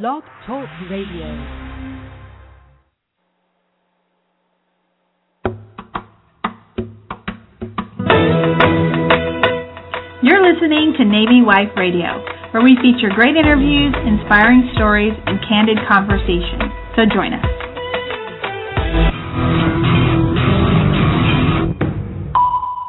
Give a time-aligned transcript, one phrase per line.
[0.00, 1.28] Blog Talk Radio.
[10.22, 15.76] You're listening to Navy Wife Radio, where we feature great interviews, inspiring stories, and candid
[15.86, 16.72] conversation.
[16.96, 17.44] So join us.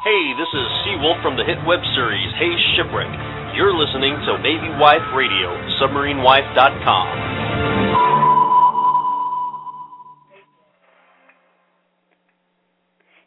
[0.08, 3.43] Hey, this is Seawolf from the hit web series Hey Shipwreck.
[3.54, 7.06] You're listening to Navy Wife Radio, submarinewife.com.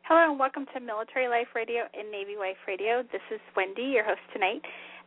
[0.02, 3.04] Hello and welcome to Military Life Radio and Navy Wife Radio.
[3.12, 4.62] This is Wendy, your host tonight,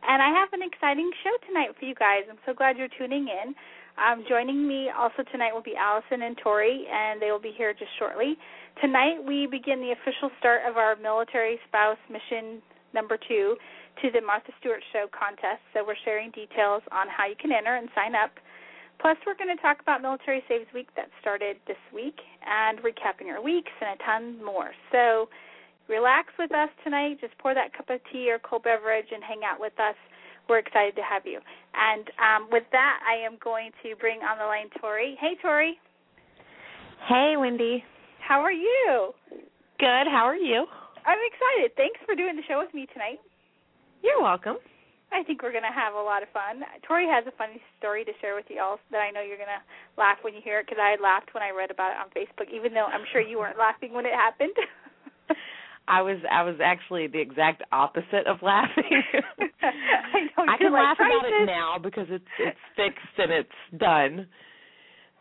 [0.08, 2.24] and I have an exciting show tonight for you guys.
[2.30, 3.52] I'm so glad you're tuning in.
[4.00, 7.74] Um, joining me also tonight will be Allison and Tori, and they will be here
[7.74, 8.38] just shortly.
[8.80, 12.62] Tonight we begin the official start of our Military Spouse Mission
[12.94, 13.56] Number Two
[14.02, 15.60] to the Martha Stewart Show contest.
[15.74, 18.30] So we're sharing details on how you can enter and sign up.
[19.00, 23.26] Plus, we're going to talk about Military Saves Week that started this week and recapping
[23.26, 24.72] your weeks and a ton more.
[24.92, 25.28] So,
[25.88, 27.16] relax with us tonight.
[27.20, 29.96] Just pour that cup of tea or cold beverage and hang out with us.
[30.48, 31.40] We're excited to have you.
[31.72, 35.16] And um, with that, I am going to bring on the line Tori.
[35.18, 35.78] Hey, Tori.
[37.08, 37.82] Hey, Wendy.
[38.20, 39.14] How are you?
[39.78, 40.06] Good.
[40.12, 40.66] How are you?
[41.06, 41.74] I'm excited.
[41.76, 43.20] Thanks for doing the show with me tonight.
[44.02, 44.56] You're welcome.
[45.12, 46.62] I think we're going to have a lot of fun.
[46.86, 49.50] Tori has a funny story to share with you all that I know you're going
[49.50, 49.64] to
[49.98, 52.46] laugh when you hear it because I laughed when I read about it on Facebook,
[52.54, 54.54] even though I'm sure you weren't laughing when it happened.
[55.88, 58.84] I was I was actually the exact opposite of laughing.
[59.62, 60.46] I know.
[60.46, 64.28] I can like, laugh about "Crisis." it now because it's it's fixed and it's done.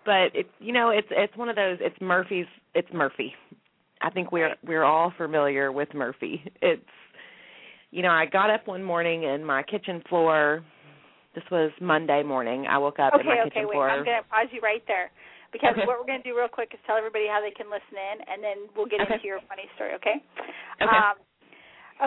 [0.05, 3.33] But it you know it's it's one of those it's Murphy's it's Murphy.
[4.01, 6.43] I think we're we're all familiar with Murphy.
[6.61, 6.83] It's
[7.91, 10.63] you know I got up one morning and my kitchen floor.
[11.35, 12.65] This was Monday morning.
[12.67, 13.75] I woke up and Okay, my okay, kitchen wait.
[13.77, 13.89] floor.
[13.89, 15.11] I'm going to pause you right there
[15.53, 15.85] because Okay.
[15.85, 18.17] what we're going to do real quick is tell everybody how they can listen in,
[18.25, 19.13] and then we'll get Okay.
[19.21, 19.93] into your funny story.
[20.01, 20.17] Okay.
[20.81, 20.89] Okay.
[20.89, 21.21] Um,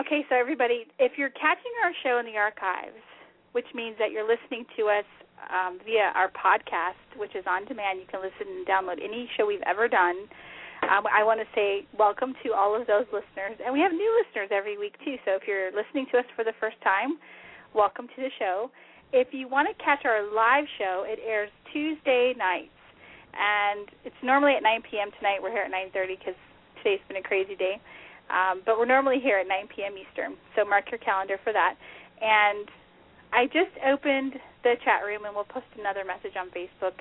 [0.03, 2.99] okay, so everybody, if you're catching our show in the archives,
[3.55, 5.07] which means that you're listening to us
[5.51, 9.47] um, via our podcast, which is on demand, you can listen and download any show
[9.47, 10.27] we've ever done.
[10.89, 14.11] Um, I want to say welcome to all of those listeners, and we have new
[14.19, 15.15] listeners every week too.
[15.23, 17.15] So if you're listening to us for the first time,
[17.73, 18.69] welcome to the show.
[19.15, 22.75] If you want to catch our live show, it airs Tuesday nights,
[23.31, 25.09] and it's normally at 9 p.m.
[25.17, 25.39] tonight.
[25.39, 26.37] We're here at 9:30 because
[26.83, 27.79] today's been a crazy day,
[28.27, 29.95] um, but we're normally here at 9 p.m.
[29.95, 30.35] Eastern.
[30.55, 31.79] So mark your calendar for that.
[32.19, 32.67] And
[33.31, 34.35] I just opened
[34.67, 36.99] the chat room, and we'll post another message on Facebook.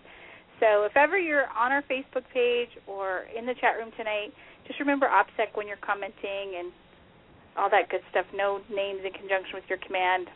[0.63, 4.31] So if ever you're on our Facebook page or in the chat room tonight,
[4.69, 6.71] just remember OPSEC when you're commenting and
[7.59, 8.27] all that good stuff.
[8.33, 10.29] No names in conjunction with your command.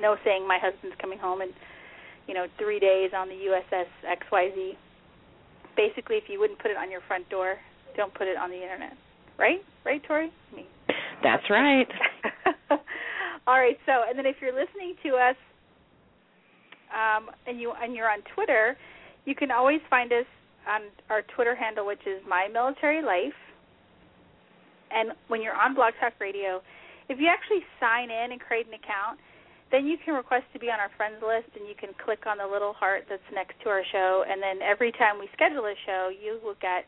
[0.00, 1.50] No saying my husband's coming home in,
[2.28, 4.78] you know, three days on the USS XYZ.
[5.76, 7.56] Basically, if you wouldn't put it on your front door,
[7.96, 8.94] don't put it on the internet.
[9.36, 9.66] Right?
[9.84, 10.30] Right, Tori?
[10.54, 10.64] Me.
[11.24, 11.88] That's right.
[13.48, 13.78] All right.
[13.84, 15.36] So, and then if you're listening to us,
[16.94, 18.76] um, and you and you're on Twitter,
[19.24, 20.26] you can always find us
[20.68, 23.36] on our Twitter handle, which is My Military Life.
[24.90, 26.62] And when you're on Blog Talk Radio,
[27.08, 29.18] if you actually sign in and create an account,
[29.72, 32.38] then you can request to be on our friends list, and you can click on
[32.38, 34.24] the little heart that's next to our show.
[34.28, 36.86] And then every time we schedule a show, you will get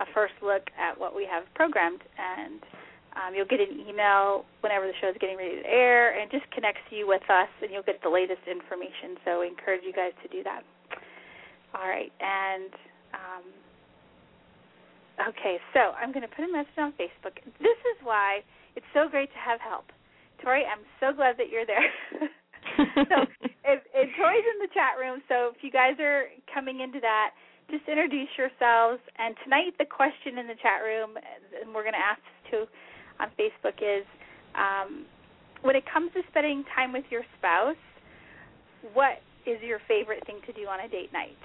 [0.00, 2.60] a first look at what we have programmed, and
[3.14, 6.50] um, you'll get an email whenever the show is getting ready to air, and just
[6.50, 9.14] connects you with us, and you'll get the latest information.
[9.24, 10.66] So we encourage you guys to do that.
[11.74, 12.70] All right, and
[13.14, 13.44] um,
[15.28, 17.34] okay, so I'm going to put a message on Facebook.
[17.58, 18.40] This is why
[18.76, 19.90] it's so great to have help.
[20.42, 21.90] Tori, I'm so glad that you're there.
[23.10, 23.16] so
[23.64, 27.30] if, if Tori's in the chat room, so if you guys are coming into that,
[27.70, 29.00] just introduce yourselves.
[29.18, 32.64] And tonight, the question in the chat room, and we're going to ask this too
[33.18, 34.04] on Facebook, is
[34.54, 35.06] um,
[35.62, 37.80] when it comes to spending time with your spouse,
[38.92, 41.40] what is your favorite thing to do on a date night?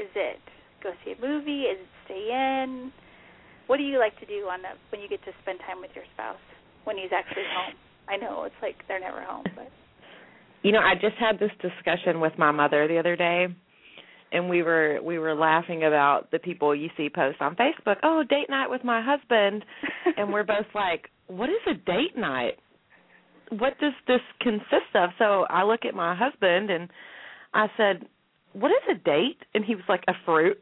[0.00, 0.40] Is it
[0.82, 1.68] go see a movie?
[1.68, 2.92] Is it stay in?
[3.66, 5.90] What do you like to do on the when you get to spend time with
[5.94, 6.40] your spouse
[6.84, 7.74] when he's actually home?
[8.08, 9.68] I know it's like they're never home, but
[10.62, 13.48] You know, I just had this discussion with my mother the other day
[14.32, 18.22] and we were we were laughing about the people you see post on Facebook, "Oh,
[18.28, 19.64] date night with my husband."
[20.16, 22.58] and we're both like, "What is a date night?
[23.50, 26.88] What does this consist of?" So I look at my husband and
[27.52, 28.06] I said,
[28.52, 30.60] "What is a date?" And he was like, "A fruit."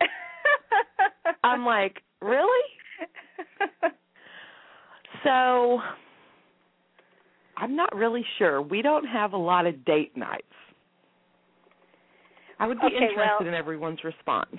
[1.44, 2.64] I'm like, "Really?"
[5.24, 5.80] So
[7.56, 8.60] I'm not really sure.
[8.62, 10.44] We don't have a lot of date nights.
[12.58, 14.56] I would be Okay, interested well- in everyone's response.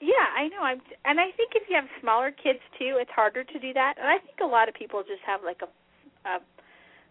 [0.00, 0.62] Yeah, I know.
[0.62, 3.94] I'm, and I think if you have smaller kids too, it's harder to do that.
[3.98, 6.38] And I think a lot of people just have like a, a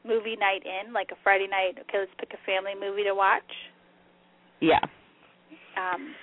[0.08, 1.76] movie night in, like a Friday night.
[1.82, 3.44] Okay, let's pick a family movie to watch.
[4.60, 4.80] Yeah.
[5.78, 6.14] Um,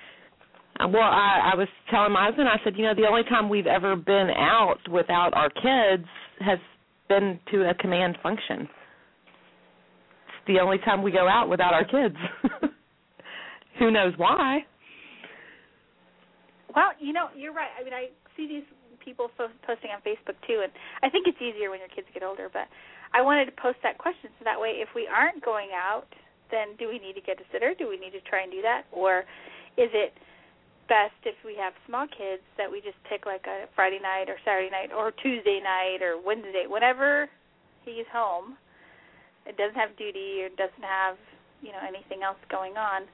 [0.81, 3.49] Uh, Well, I, I was telling my husband, I said, you know, the only time
[3.49, 6.07] we've ever been out without our kids
[6.41, 6.59] has
[7.09, 8.63] been to a command function.
[10.27, 12.17] It's the only time we go out without our kids.
[13.79, 14.61] Who knows why?
[16.75, 17.71] well, you know, you're right.
[17.81, 18.65] I mean, I see these
[19.05, 20.73] people fo- posting on Facebook too, and
[21.03, 22.49] I think it's easier when your kids get older.
[22.53, 22.67] But
[23.13, 26.07] I wanted to post that question so that way, if we aren't going out,
[26.55, 27.75] then do we need to get a sitter?
[27.75, 29.27] Do we need to try and do that, or
[29.75, 30.15] is it
[30.87, 34.37] best if we have small kids that we just pick like a Friday night or
[34.45, 37.29] Saturday night or Tuesday night or Wednesday, whenever
[37.85, 38.57] he's home.
[39.45, 41.17] It doesn't have duty or doesn't have
[41.61, 43.05] you know anything else going on.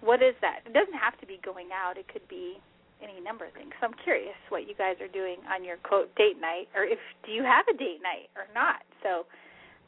[0.00, 0.60] What is that?
[0.68, 1.96] It doesn't have to be going out.
[1.96, 2.60] It could be
[3.00, 3.72] any number of things.
[3.80, 7.00] So I'm curious what you guys are doing on your quote date night, or if
[7.24, 8.84] do you have a date night or not.
[9.02, 9.24] So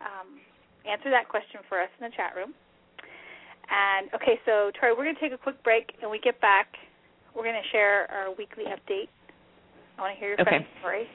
[0.01, 0.41] um,
[0.89, 2.55] answer that question for us in the chat room.
[3.67, 6.71] And okay, so Tori, we're going to take a quick break, and we get back.
[7.35, 9.11] We're going to share our weekly update.
[9.99, 10.63] I want to hear your Okay.
[10.63, 11.07] question, Tori.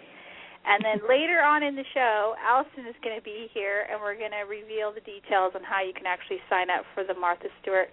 [0.67, 4.19] And then later on in the show, Allison is going to be here, and we're
[4.19, 7.47] going to reveal the details on how you can actually sign up for the Martha
[7.63, 7.89] Stewart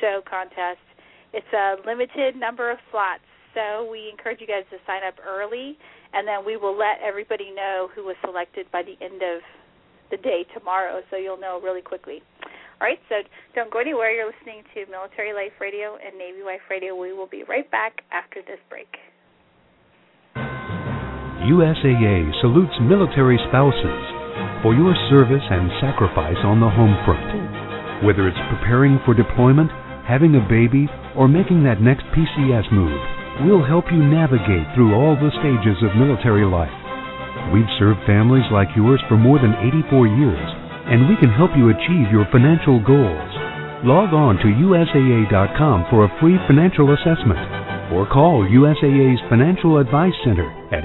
[0.00, 0.82] Show contest.
[1.32, 3.24] It's a limited number of slots,
[3.54, 5.78] so we encourage you guys to sign up early,
[6.12, 9.38] and then we will let everybody know who was selected by the end of
[10.14, 12.22] the day tomorrow, so you'll know really quickly.
[12.80, 13.16] All right, so
[13.54, 14.14] don't go anywhere.
[14.14, 16.94] You're listening to Military Life Radio and Navy Wife Radio.
[16.94, 18.86] We will be right back after this break.
[21.44, 24.02] USAA salutes military spouses
[24.62, 28.06] for your service and sacrifice on the home front.
[28.06, 29.70] Whether it's preparing for deployment,
[30.06, 30.86] having a baby,
[31.16, 32.98] or making that next PCS move,
[33.46, 36.83] we'll help you navigate through all the stages of military life.
[37.52, 39.54] We've served families like yours for more than
[39.90, 40.48] 84 years,
[40.88, 43.30] and we can help you achieve your financial goals.
[43.84, 47.38] Log on to USAA.com for a free financial assessment
[47.92, 50.84] or call USAA's Financial Advice Center at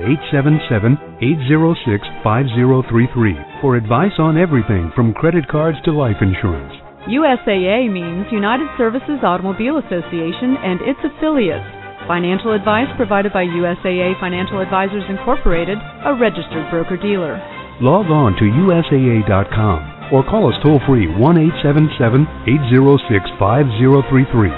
[1.24, 6.74] 877-806-5033 for advice on everything from credit cards to life insurance.
[7.08, 11.79] USAA means United Services Automobile Association and its affiliates.
[12.10, 17.38] Financial advice provided by USAA Financial Advisors Incorporated, a registered broker dealer.
[17.86, 21.22] Log on to USAA.com or call us toll free 1
[21.62, 22.26] 877
[22.66, 24.50] 806 5033.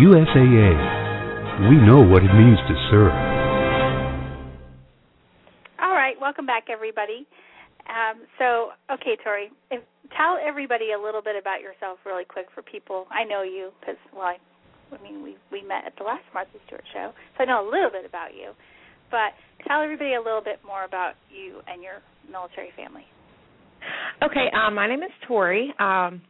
[0.00, 0.72] USAA.
[1.68, 3.12] We know what it means to serve.
[5.76, 7.28] All right, welcome back, everybody.
[7.84, 9.84] Um, so, okay, Tori, if,
[10.16, 13.04] tell everybody a little bit about yourself, really quick, for people.
[13.12, 14.40] I know you because, well, I,
[14.92, 17.68] I mean, we we met at the last Martha Stewart show, so I know a
[17.70, 18.52] little bit about you.
[19.10, 19.32] But
[19.66, 22.00] tell everybody a little bit more about you and your
[22.30, 23.04] military family.
[24.22, 25.72] Okay, um, my name is Tori.
[25.78, 26.20] Um,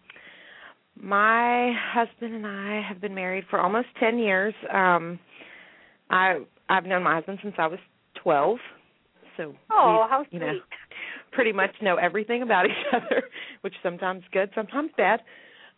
[1.01, 4.55] my husband and I have been married for almost ten years.
[4.73, 5.19] Um,
[6.11, 6.39] I
[6.69, 7.79] I've known my husband since I was
[8.23, 8.59] twelve,
[9.37, 10.41] so Oh, we, how you sweet!
[10.41, 10.53] know
[11.33, 13.23] pretty much know everything about each other,
[13.61, 15.21] which sometimes good, sometimes bad.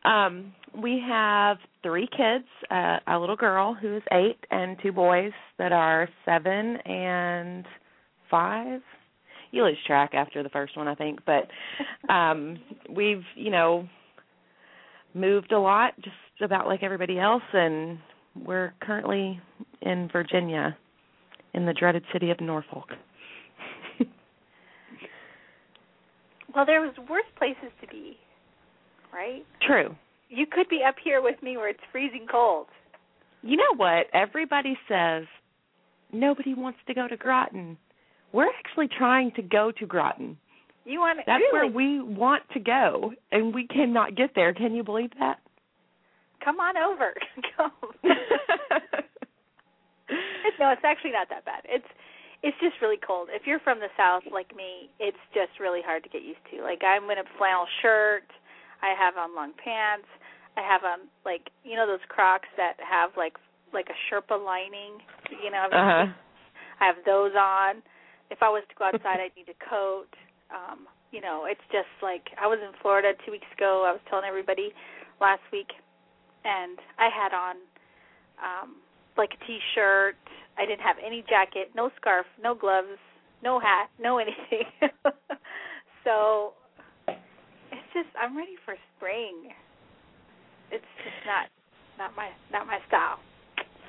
[0.05, 5.33] Um, we have three kids, uh, a little girl who is eight, and two boys
[5.59, 7.67] that are seven and
[8.31, 8.81] five.
[9.51, 11.49] You lose track after the first one, I think, but
[12.13, 12.59] um
[12.89, 13.89] we've, you know,
[15.13, 17.99] moved a lot, just about like everybody else, and
[18.47, 19.41] we're currently
[19.83, 20.77] in Virginia,
[21.53, 22.89] in the dreaded city of Norfolk.
[26.55, 28.17] Well, there was worse places to be,
[29.13, 29.45] right?
[29.67, 29.95] True.
[30.29, 32.67] You could be up here with me where it's freezing cold.
[33.43, 34.07] You know what?
[34.13, 35.25] Everybody says
[36.13, 37.77] nobody wants to go to Groton.
[38.33, 40.37] We're actually trying to go to Groton.
[40.85, 41.25] You want to?
[41.27, 41.71] That's really?
[41.71, 44.55] where we want to go, and we cannot get there.
[44.55, 45.39] Can you believe that?
[46.45, 47.13] Come on over.
[47.57, 47.73] Come.
[50.59, 51.63] no, it's actually not that bad.
[51.67, 51.87] It's
[52.43, 53.29] it's just really cold.
[53.31, 56.63] If you're from the south like me, it's just really hard to get used to.
[56.63, 58.25] Like I'm in a flannel shirt,
[58.83, 60.09] I have on long pants,
[60.57, 63.35] I have on like you know those Crocs that have like
[63.73, 64.99] like a Sherpa lining,
[65.43, 65.67] you know.
[65.71, 66.07] uh-huh.
[66.81, 67.83] I have those on.
[68.31, 70.09] If I was to go outside, I'd need a coat.
[70.51, 73.85] Um, you know, it's just like I was in Florida two weeks ago.
[73.87, 74.73] I was telling everybody
[75.21, 75.69] last week,
[76.45, 77.57] and I had on
[78.41, 78.77] um,
[79.17, 80.17] like a t-shirt.
[80.59, 82.99] I didn't have any jacket, no scarf, no gloves,
[83.43, 84.67] no hat, no anything.
[86.05, 86.55] so
[87.93, 89.51] just I'm ready for spring.
[90.71, 91.49] It's just not
[91.99, 93.19] not my not my style.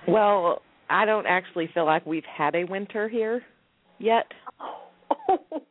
[0.08, 3.44] Well, I don't actually feel like we've had a winter here
[4.00, 4.26] yet.
[4.60, 5.38] Oh.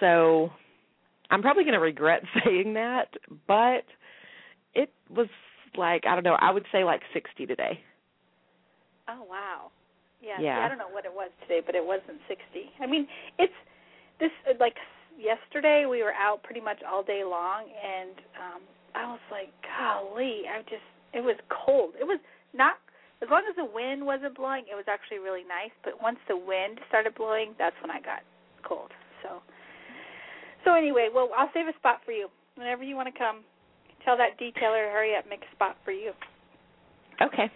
[0.00, 0.50] So
[1.30, 3.08] I'm probably going to regret saying that,
[3.46, 3.84] but
[4.74, 5.28] it was
[5.76, 7.78] like I don't know, I would say like 60 today.
[9.08, 9.70] Oh wow.
[10.20, 10.40] Yeah.
[10.40, 10.56] Yeah.
[10.56, 12.42] See, I don't know what it was today, but it wasn't 60.
[12.80, 13.06] I mean,
[13.38, 13.52] it's
[14.18, 14.74] this like
[15.20, 20.50] yesterday we were out pretty much all day long and um I was like, golly,
[20.50, 21.94] I just it was cold.
[22.00, 22.18] It was
[22.54, 22.80] not
[23.22, 26.36] as long as the wind wasn't blowing, it was actually really nice, but once the
[26.36, 28.24] wind started blowing, that's when I got
[28.64, 28.90] cold.
[29.22, 29.44] So
[30.64, 32.28] So anyway, well, I'll save a spot for you.
[32.56, 33.44] Whenever you want to come,
[34.04, 36.12] tell that detailer to hurry up, make a spot for you.
[37.20, 37.46] Okay.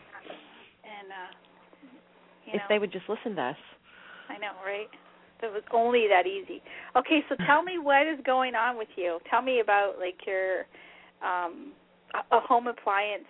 [0.85, 1.30] And uh
[2.47, 3.62] you If know, they would just listen to us.
[4.28, 4.88] I know, right?
[5.44, 6.62] It was only that easy.
[6.96, 9.18] Okay, so tell me what is going on with you.
[9.30, 10.60] Tell me about like your
[11.22, 11.72] um
[12.30, 13.24] a home appliance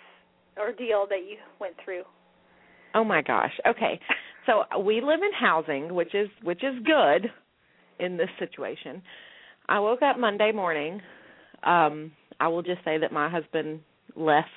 [0.59, 2.03] ordeal that you went through.
[2.95, 3.53] Oh my gosh.
[3.67, 3.99] Okay.
[4.47, 7.31] So we live in housing, which is which is good
[7.99, 9.03] in this situation.
[9.69, 11.01] I woke up Monday morning.
[11.65, 13.81] Um I will just say that my husband
[14.15, 14.49] left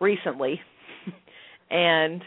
[0.00, 0.60] recently.
[1.70, 2.22] and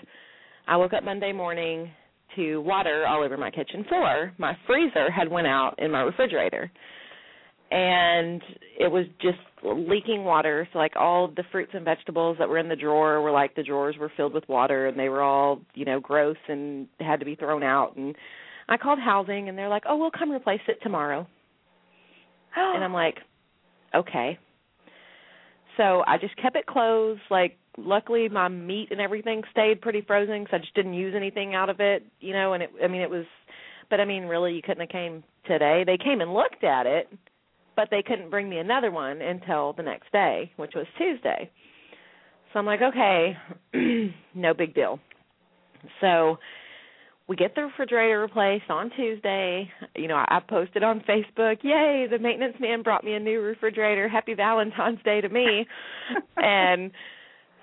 [0.68, 1.92] I woke up Monday morning
[2.36, 4.34] to water all over my kitchen floor.
[4.38, 6.72] My freezer had went out in my refrigerator.
[7.72, 8.42] And
[8.78, 10.68] it was just leaking water.
[10.74, 13.64] So like all the fruits and vegetables that were in the drawer were like the
[13.64, 17.26] drawers were filled with water and they were all, you know, gross and had to
[17.26, 18.14] be thrown out and
[18.68, 21.28] I called housing and they're like, "Oh, we'll come replace it tomorrow."
[22.56, 23.18] and I'm like,
[23.94, 24.40] "Okay."
[25.78, 27.22] So I just kept it closed.
[27.30, 31.56] Like, luckily my meat and everything stayed pretty frozen because I just didn't use anything
[31.56, 32.54] out of it, you know.
[32.54, 33.26] And it, I mean, it was,
[33.90, 35.84] but I mean, really, you couldn't have came today.
[35.86, 37.10] They came and looked at it,
[37.76, 41.50] but they couldn't bring me another one until the next day, which was Tuesday.
[42.52, 43.38] So I'm like, okay,
[44.36, 45.00] no big deal.
[46.02, 46.38] So
[47.28, 49.70] we get the refrigerator replaced on Tuesday.
[49.96, 53.40] You know, I, I posted on Facebook, "Yay, the maintenance man brought me a new
[53.40, 54.10] refrigerator.
[54.10, 55.66] Happy Valentine's Day to me."
[56.38, 56.92] and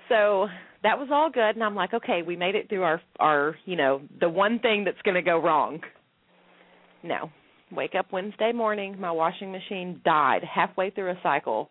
[0.09, 0.47] so
[0.83, 3.75] that was all good and I'm like, "Okay, we made it through our our, you
[3.75, 5.81] know, the one thing that's going to go wrong."
[7.03, 7.31] No.
[7.71, 11.69] Wake up Wednesday morning, my washing machine died halfway through a cycle.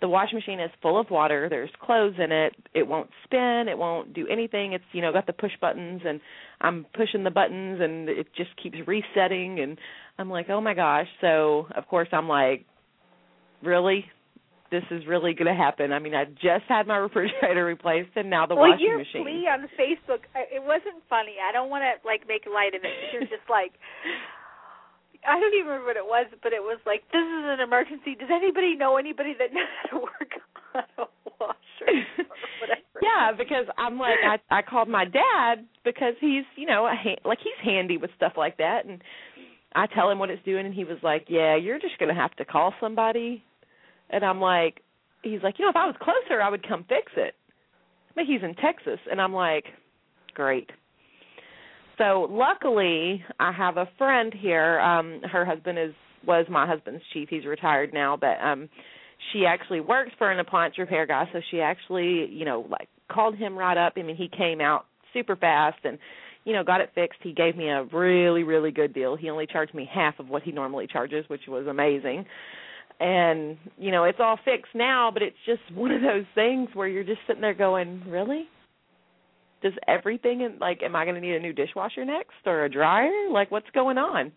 [0.00, 1.48] The washing machine is full of water.
[1.48, 2.54] There's clothes in it.
[2.74, 3.66] It won't spin.
[3.70, 4.72] It won't do anything.
[4.72, 6.20] It's you know got the push buttons, and
[6.60, 9.60] I'm pushing the buttons, and it just keeps resetting.
[9.60, 9.78] And
[10.18, 11.06] I'm like, oh my gosh.
[11.20, 12.66] So of course I'm like,
[13.62, 14.04] really,
[14.76, 15.92] this is really going to happen.
[15.92, 19.24] I mean, I just had my refrigerator replaced, and now the well, washing your machine.
[19.24, 21.36] plea on Facebook, I- it wasn't funny.
[21.40, 22.92] I don't want to like make light of it.
[23.12, 23.72] You're just like,
[25.26, 28.14] I don't even remember what it was, but it was like, this is an emergency.
[28.14, 30.32] Does anybody know anybody that knows how to work
[30.76, 31.06] on a
[31.40, 32.06] washer?
[33.02, 37.20] Yeah, because I'm like I I called my dad because he's you know a ha-
[37.24, 39.02] like he's handy with stuff like that, and
[39.74, 42.34] I tell him what it's doing, and he was like, "Yeah, you're just gonna have
[42.36, 43.44] to call somebody,"
[44.10, 44.82] and I'm like,
[45.22, 47.34] he's like, you know, if I was closer, I would come fix it,
[48.14, 49.64] but he's in Texas, and I'm like,
[50.34, 50.70] great.
[51.98, 54.78] So luckily, I have a friend here.
[54.80, 55.94] Um, her husband is
[56.26, 57.28] was my husband's chief.
[57.30, 58.68] He's retired now, but um
[59.32, 63.36] she actually works for an appliance repair guy, so she actually, you know, like called
[63.36, 63.94] him right up.
[63.96, 65.98] I mean, he came out super fast and
[66.44, 67.18] you know, got it fixed.
[67.22, 69.16] He gave me a really really good deal.
[69.16, 72.26] He only charged me half of what he normally charges, which was amazing.
[72.98, 76.88] And, you know, it's all fixed now, but it's just one of those things where
[76.88, 78.48] you're just sitting there going, "Really?
[79.62, 82.70] Does everything in like am I going to need a new dishwasher next or a
[82.70, 83.28] dryer?
[83.30, 84.32] Like what's going on?"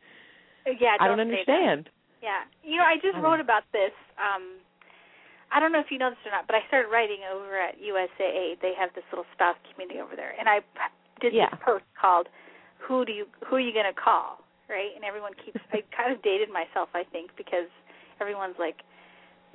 [0.65, 1.53] Yeah, I don't say that.
[1.53, 1.89] understand.
[2.21, 3.91] Yeah, you know, I just I wrote don't- about this.
[4.19, 4.59] Um,
[5.51, 7.79] I don't know if you know this or not, but I started writing over at
[7.81, 8.59] USAA.
[8.61, 10.59] They have this little spouse community over there, and I
[11.21, 11.49] did Yeah.
[11.49, 12.27] this post called
[12.77, 15.59] "Who do you Who are you going to call?" Right, and everyone keeps.
[15.73, 17.67] I kind of dated myself, I think, because
[18.21, 18.77] everyone's like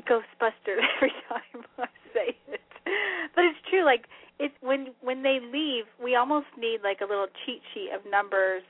[0.09, 2.61] Ghostbuster every time I say it.
[3.35, 3.85] But it's true.
[3.85, 4.07] Like
[4.39, 8.63] it's when when they leave, we almost need like a little cheat sheet of numbers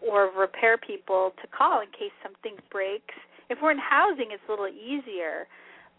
[0.00, 3.14] or repair people to call in case something breaks.
[3.50, 5.48] If we're in housing, it's a little easier.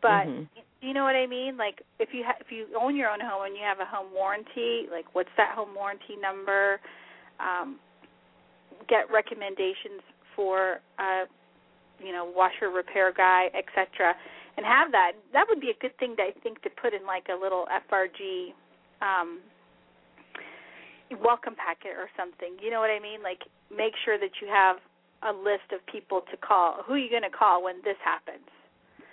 [0.01, 0.47] But Mhm.
[0.81, 1.57] you know what I mean?
[1.57, 4.13] Like if you ha- if you own your own home and you have a home
[4.13, 6.79] warranty, like what's that home warranty number?
[7.39, 7.79] Um,
[8.87, 10.01] get recommendations
[10.35, 11.25] for uh,
[12.03, 14.15] you know washer repair guy, etc.
[14.57, 15.13] And have that.
[15.33, 17.65] That would be a good thing to I think to put in like a little
[17.91, 18.51] FRG
[19.01, 19.39] um,
[21.23, 22.57] welcome packet or something.
[22.61, 23.23] You know what I mean?
[23.23, 23.39] Like
[23.71, 24.77] make sure that you have
[25.23, 26.83] a list of people to call.
[26.85, 28.45] Who are you going to call when this happens?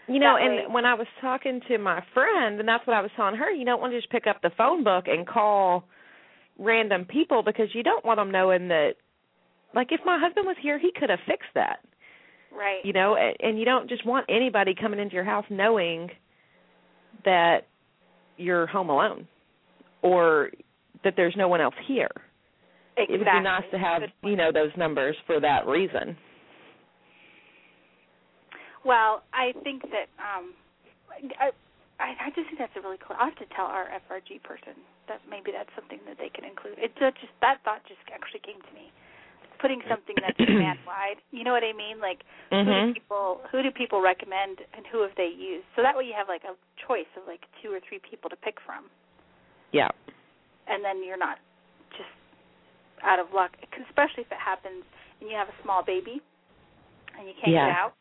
[0.09, 3.11] You know, and when I was talking to my friend, and that's what I was
[3.16, 5.83] telling her, you don't want to just pick up the phone book and call
[6.59, 8.95] random people because you don't want them knowing that.
[9.75, 11.81] Like, if my husband was here, he could have fixed that.
[12.57, 12.81] Right.
[12.85, 16.09] You know, and, and you don't just want anybody coming into your house knowing
[17.25, 17.67] that
[18.37, 19.27] you're home alone
[20.03, 20.51] or
[21.05, 22.11] that there's no one else here.
[22.97, 23.15] exactly.
[23.15, 26.17] It would be nice to have, you know, those numbers for that reason.
[28.85, 30.55] Well, I think that um
[31.41, 31.51] I
[31.99, 33.17] I, I just think that's a really cool.
[33.19, 34.77] I'll have to tell our FRG person
[35.09, 36.77] that maybe that's something that they can include.
[36.77, 38.93] It just that thought just actually came to me.
[39.61, 41.17] Putting something that's man wide.
[41.31, 42.01] You know what I mean?
[42.01, 42.89] Like who Mhm.
[42.89, 45.65] do people who do people recommend and who have they used?
[45.75, 46.55] So that way you have like a
[46.87, 48.91] choice of like two or three people to pick from,
[49.73, 49.89] Yeah.
[50.67, 51.39] and then you're not
[51.97, 52.11] just
[53.03, 53.53] out of luck,
[53.89, 54.85] Especially if it happens
[55.21, 56.21] and you have a small baby
[57.19, 57.69] and you can't Yeah.
[57.69, 57.95] get out,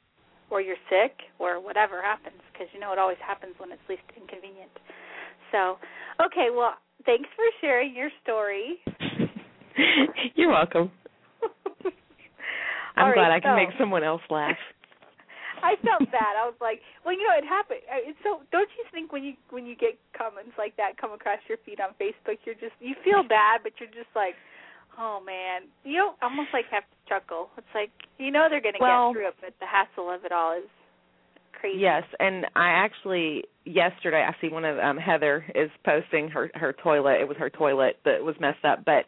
[0.50, 4.04] or you're sick, or whatever happens, because you know it always happens when it's least
[4.16, 4.72] inconvenient.
[5.52, 5.80] So,
[6.20, 8.80] okay, well, thanks for sharing your story.
[10.36, 10.92] You're welcome.
[12.98, 14.58] I'm glad right, I can so- make someone else laugh.
[15.64, 16.38] I felt bad.
[16.38, 17.80] I was like, well, you know, it happened.
[17.90, 18.42] It's so.
[18.52, 21.80] Don't you think when you when you get comments like that come across your feed
[21.80, 24.36] on Facebook, you're just you feel bad, but you're just like,
[25.00, 27.50] oh man, you don't almost like have to chuckle.
[27.58, 30.24] It's like you know they're going to Well- get through it, but the hassle of
[30.25, 30.70] it all is
[31.54, 31.80] crazy.
[31.80, 36.74] Yes, and I actually yesterday I see one of um Heather is posting her her
[36.74, 37.22] toilet.
[37.22, 39.06] It was her toilet that was messed up, but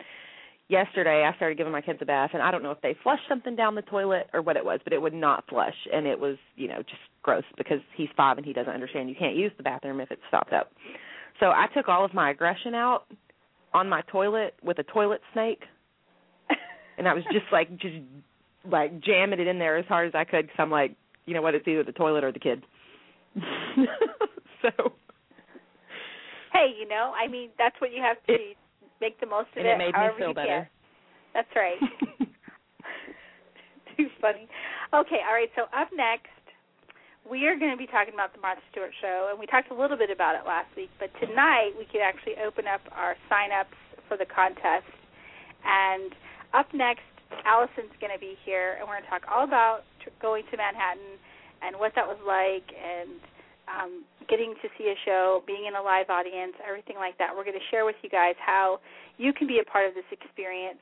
[0.69, 3.23] yesterday I started giving my kids a bath and I don't know if they flushed
[3.29, 6.19] something down the toilet or what it was, but it would not flush and it
[6.19, 9.51] was, you know, just gross because he's 5 and he doesn't understand you can't use
[9.57, 10.71] the bathroom if it's stopped up.
[11.39, 13.03] So I took all of my aggression out
[13.73, 15.63] on my toilet with a toilet snake
[16.97, 17.95] and I was just like just
[18.69, 20.95] like jamming it in there as hard as I could because I'm like,
[21.25, 22.63] you know what, it's either the toilet or the kid.
[24.61, 24.69] so
[26.51, 28.43] hey, you know, I mean, that's what you have to do.
[29.01, 29.71] Make the most of and it.
[29.71, 30.67] it made me feel better.
[30.67, 31.33] Can.
[31.33, 31.77] That's right.
[33.97, 34.47] Too funny.
[34.93, 35.49] Okay, all right.
[35.55, 36.33] So up next,
[37.29, 39.75] we are going to be talking about the Martha Stewart Show, and we talked a
[39.75, 40.89] little bit about it last week.
[40.99, 44.87] But tonight, we could actually open up our sign-ups for the contest.
[45.65, 46.15] And
[46.53, 47.05] up next,
[47.43, 50.55] Allison's going to be here, and we're going to talk all about tr- going to
[50.57, 51.19] Manhattan
[51.61, 53.19] and what that was like, and
[53.67, 57.35] um, getting to see a show, being in a live audience, everything like that.
[57.35, 58.79] We're going to share with you guys how
[59.17, 60.81] you can be a part of this experience.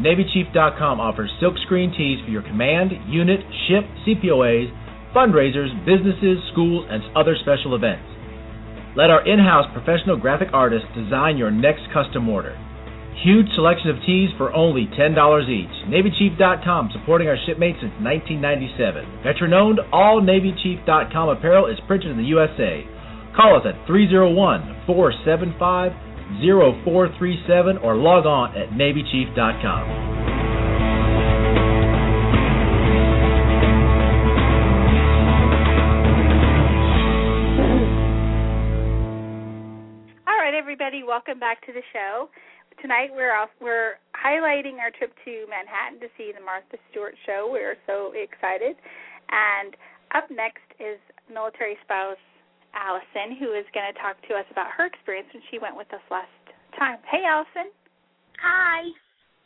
[0.00, 4.70] NavyChief.com offers silkscreen tees for your command, unit, ship, CPOAs,
[5.14, 8.06] fundraisers, businesses, schools, and other special events.
[8.96, 12.54] Let our in-house professional graphic artists design your next custom order.
[13.22, 15.10] Huge selection of tees for only $10
[15.50, 15.76] each.
[15.90, 19.22] NavyChief.com, supporting our shipmates since 1997.
[19.26, 22.86] Veteran owned, all NavyChief.com apparel is printed in the USA.
[23.34, 29.88] Call us at 301 475 0437 or log on at NavyChief.com.
[40.28, 42.28] All right, everybody, welcome back to the show.
[42.82, 47.48] Tonight we're off, we're highlighting our trip to Manhattan to see the Martha Stewart show.
[47.50, 48.76] We're so excited.
[49.30, 49.74] And
[50.14, 50.98] up next is
[51.32, 52.20] military spouse
[52.74, 55.92] Allison, who is going to talk to us about her experience when she went with
[55.92, 56.30] us last
[56.78, 56.98] time.
[57.10, 57.72] Hey, Allison.
[58.42, 58.88] Hi.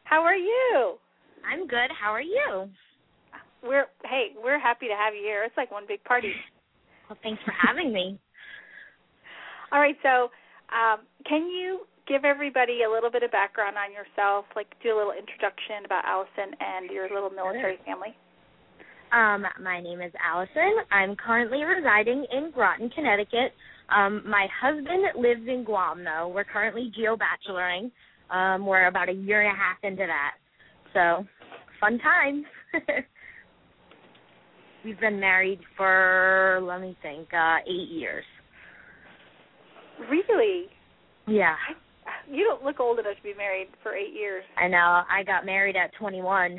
[0.05, 0.99] How are you?
[1.47, 1.91] I'm good.
[1.91, 2.69] How are you?
[3.63, 5.45] we're hey, we're happy to have you here.
[5.45, 6.33] It's like one big party.
[7.11, 8.17] Well, thanks for having me.
[9.73, 10.31] All right, so
[10.73, 14.97] um, can you give everybody a little bit of background on yourself, like do a
[14.97, 18.17] little introduction about Allison and your little military family?
[19.13, 20.73] Um, my name is Allison.
[20.91, 23.53] I'm currently residing in Groton, Connecticut.
[23.95, 26.33] Um, my husband lives in Guam, though.
[26.35, 27.91] We're currently geo-bacheloring.
[28.31, 30.33] Um, we're about a year and a half into that.
[30.95, 31.27] So,
[31.79, 32.45] fun times.
[34.85, 38.25] We've been married for, let me think, uh, eight years.
[40.11, 40.67] Really?
[41.27, 41.55] Yeah.
[42.31, 44.43] You don't look old enough to be married for eight years.
[44.57, 45.03] I know.
[45.09, 46.59] I got married at 21.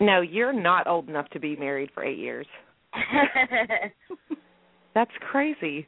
[0.00, 2.46] No, you're not old enough to be married for eight years.
[4.94, 5.86] That's crazy.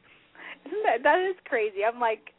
[0.65, 1.83] Isn't that that is crazy?
[1.83, 2.29] I'm like,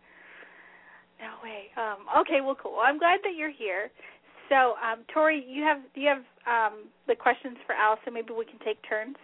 [1.21, 1.67] no way.
[1.77, 2.79] Um, okay, well, cool.
[2.83, 3.91] I'm glad that you're here.
[4.49, 8.15] So, um, Tori, you have do you have um, the questions for Allison?
[8.15, 9.17] Maybe we can take turns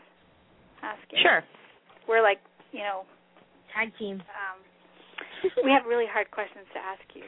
[0.83, 1.21] asking.
[1.23, 1.45] Sure.
[2.09, 2.39] We're like,
[2.73, 3.05] you know,
[3.75, 4.17] tag team.
[4.17, 4.59] Um,
[5.65, 7.25] we have really hard questions to ask you.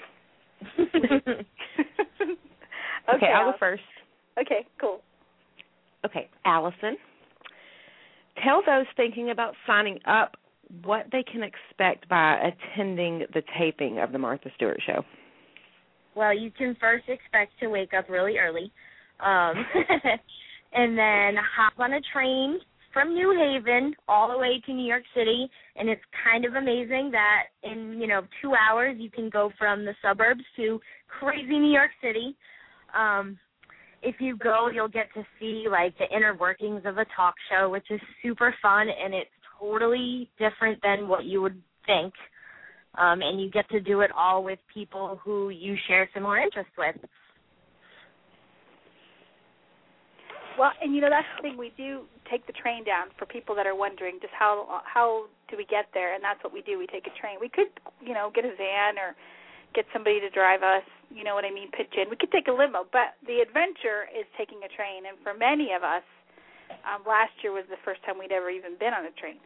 [1.14, 1.46] okay,
[3.14, 3.82] okay, I'll go first.
[4.40, 5.00] Okay, cool.
[6.04, 6.96] Okay, Allison.
[8.44, 10.36] Tell those thinking about signing up
[10.84, 15.04] what they can expect by attending the taping of the Martha Stewart show.
[16.14, 18.72] Well, you can first expect to wake up really early,
[19.20, 19.54] um,
[20.72, 22.58] and then hop on a train
[22.92, 27.10] from New Haven all the way to New York City, and it's kind of amazing
[27.12, 31.72] that in you know two hours you can go from the suburbs to crazy New
[31.72, 32.36] York City.
[32.96, 33.38] Um,
[34.02, 37.70] if you go, you'll get to see like the inner workings of a talk show,
[37.70, 42.12] which is super fun, and it's totally different than what you would think.
[42.98, 46.72] Um, and you get to do it all with people who you share similar interests
[46.76, 46.96] with.
[50.58, 53.54] Well, and you know that's the thing we do take the train down for people
[53.54, 56.78] that are wondering just how how do we get there, and that's what we do.
[56.78, 57.38] We take a train.
[57.40, 57.72] We could,
[58.04, 59.16] you know, get a van or
[59.74, 60.84] get somebody to drive us.
[61.12, 61.68] You know what I mean?
[61.72, 62.08] Pitch in.
[62.08, 65.04] We could take a limo, but the adventure is taking a train.
[65.08, 66.04] And for many of us,
[66.88, 69.36] um, last year was the first time we'd ever even been on a train.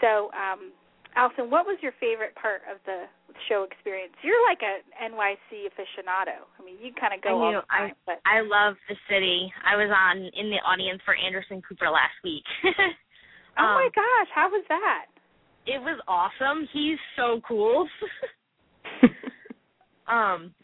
[0.00, 0.72] So, um,
[1.14, 3.04] Allison, what was your favorite part of the
[3.48, 4.16] show experience?
[4.24, 6.48] You're like a NYC aficionado.
[6.56, 7.92] I mean, you kind of go I all the time.
[7.92, 9.52] I, but I love the city.
[9.60, 12.44] I was on in the audience for Anderson Cooper last week.
[12.64, 15.12] oh um, my gosh, how was that?
[15.66, 16.66] It was awesome.
[16.72, 17.86] He's so cool.
[20.12, 20.54] um,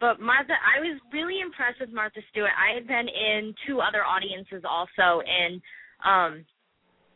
[0.00, 2.50] but Martha, I was really impressed with Martha Stewart.
[2.54, 5.60] I had been in two other audiences also, and
[6.04, 6.44] um,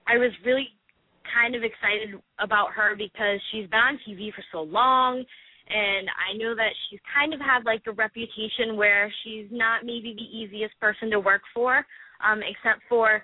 [0.06, 0.68] I was really
[1.34, 5.24] kind of excited about her because she's been on TV for so long
[5.68, 10.14] and I know that she's kind of had like a reputation where she's not maybe
[10.14, 11.84] the easiest person to work for,
[12.24, 13.22] um, except for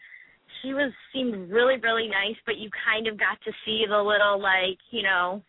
[0.61, 4.43] she was seemed really, really nice, but you kind of got to see the little
[4.43, 5.43] like, you know,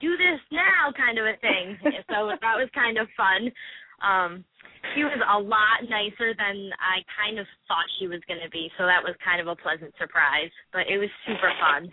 [0.00, 1.78] do this now kind of a thing.
[2.10, 3.50] so that was kind of fun.
[4.02, 4.44] Um
[4.94, 8.70] she was a lot nicer than I kind of thought she was going to be,
[8.78, 10.52] so that was kind of a pleasant surprise.
[10.72, 11.90] But it was super fun.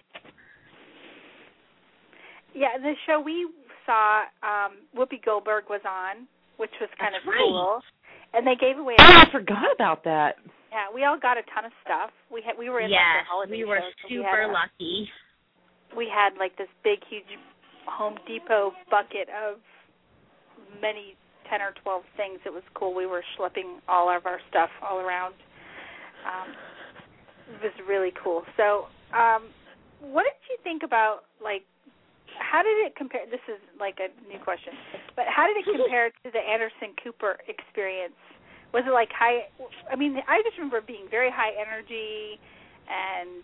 [2.54, 3.50] Yeah, the show we
[3.86, 7.42] saw, um, Whoopi Goldberg was on, which was kind That's of right.
[7.42, 7.82] cool,
[8.34, 8.96] and they gave away.
[9.00, 10.38] Oh, I forgot about that.
[10.70, 12.10] Yeah, we all got a ton of stuff.
[12.32, 14.54] We had we were in like, the holiday we were show, so super we had,
[14.54, 15.10] lucky.
[15.98, 17.30] We had like this big, huge
[17.88, 19.60] Home Depot bucket of
[20.82, 21.16] many
[21.50, 22.40] ten or twelve things.
[22.46, 22.94] It was cool.
[22.96, 25.36] We were schlepping all of our stuff all around.
[26.24, 26.56] Um,
[27.56, 28.44] it was really cool.
[28.56, 29.50] So, um,
[30.00, 31.64] what did you think about like?
[32.40, 33.26] How did it compare?
[33.30, 34.74] This is like a new question,
[35.16, 38.18] but how did it compare to the Anderson Cooper experience?
[38.74, 39.52] Was it like high?
[39.92, 42.40] I mean, I just remember being very high energy,
[42.90, 43.44] and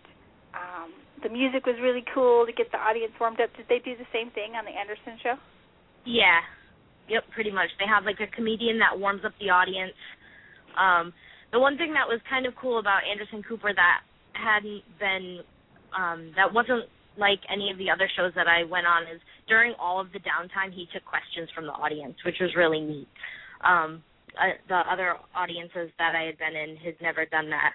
[0.54, 0.90] um,
[1.22, 3.50] the music was really cool to get the audience warmed up.
[3.56, 5.36] Did they do the same thing on the Anderson show?
[6.04, 6.40] Yeah.
[7.08, 7.68] Yep, pretty much.
[7.78, 9.96] They have like a comedian that warms up the audience.
[10.78, 11.12] Um
[11.52, 14.00] the one thing that was kind of cool about Anderson Cooper that
[14.32, 15.42] hadn't been
[15.90, 16.86] um that wasn't
[17.18, 20.20] like any of the other shows that I went on is during all of the
[20.22, 23.08] downtime he took questions from the audience, which was really neat.
[23.62, 24.02] Um
[24.38, 27.74] uh, the other audiences that I had been in had never done that.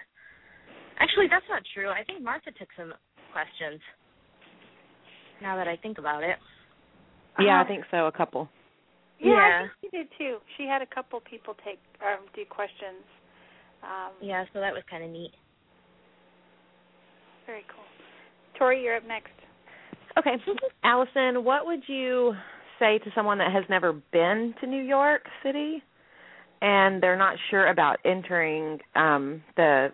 [0.98, 1.90] Actually, that's not true.
[1.90, 2.92] I think Martha took some
[3.32, 3.80] questions.
[5.42, 6.38] Now that I think about it.
[7.38, 8.06] Yeah, Uh, I think so.
[8.06, 8.48] A couple.
[9.18, 10.38] Yeah, I think she did too.
[10.56, 13.04] She had a couple people take um, do questions.
[13.82, 15.32] Um, Yeah, so that was kind of neat.
[17.46, 17.84] Very cool.
[18.58, 19.32] Tori, you're up next.
[20.18, 20.36] Okay,
[20.84, 22.34] Allison, what would you
[22.78, 25.82] say to someone that has never been to New York City
[26.62, 29.88] and they're not sure about entering um the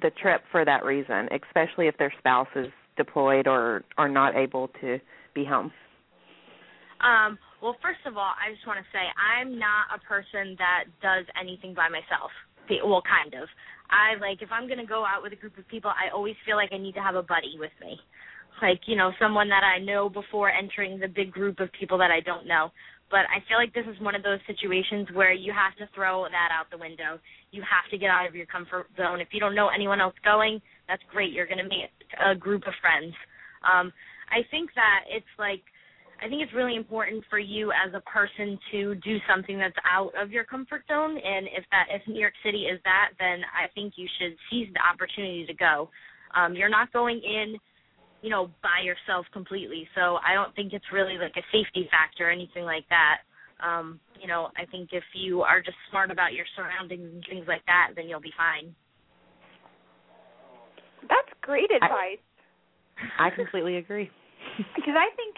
[0.00, 4.68] the trip for that reason, especially if their spouse is deployed or are not able
[4.80, 4.98] to
[5.34, 5.72] be home?
[7.00, 10.90] Um, well, first of all, I just want to say I'm not a person that
[11.02, 12.30] does anything by myself.
[12.84, 13.48] Well, kind of.
[13.88, 16.36] I like if I'm going to go out with a group of people, I always
[16.44, 17.96] feel like I need to have a buddy with me.
[18.60, 22.10] Like, you know, someone that I know before entering the big group of people that
[22.10, 22.70] I don't know.
[23.10, 26.24] But I feel like this is one of those situations where you have to throw
[26.28, 27.18] that out the window.
[27.50, 29.20] You have to get out of your comfort zone.
[29.20, 31.32] If you don't know anyone else going, that's great.
[31.32, 31.88] You're going to meet
[32.24, 33.14] a group of friends.
[33.64, 33.92] Um,
[34.30, 35.62] I think that it's like
[36.20, 40.10] I think it's really important for you as a person to do something that's out
[40.20, 41.16] of your comfort zone.
[41.16, 44.68] And if that if New York City is that, then I think you should seize
[44.74, 45.90] the opportunity to go.
[46.34, 47.56] Um, you're not going in,
[48.22, 49.88] you know, by yourself completely.
[49.94, 53.22] So I don't think it's really like a safety factor or anything like that.
[53.60, 57.46] Um, you know, I think if you are just smart about your surroundings and things
[57.48, 58.74] like that, then you'll be fine.
[61.02, 62.22] That's great advice.
[63.18, 64.10] I, I completely agree.
[64.74, 65.36] Because I think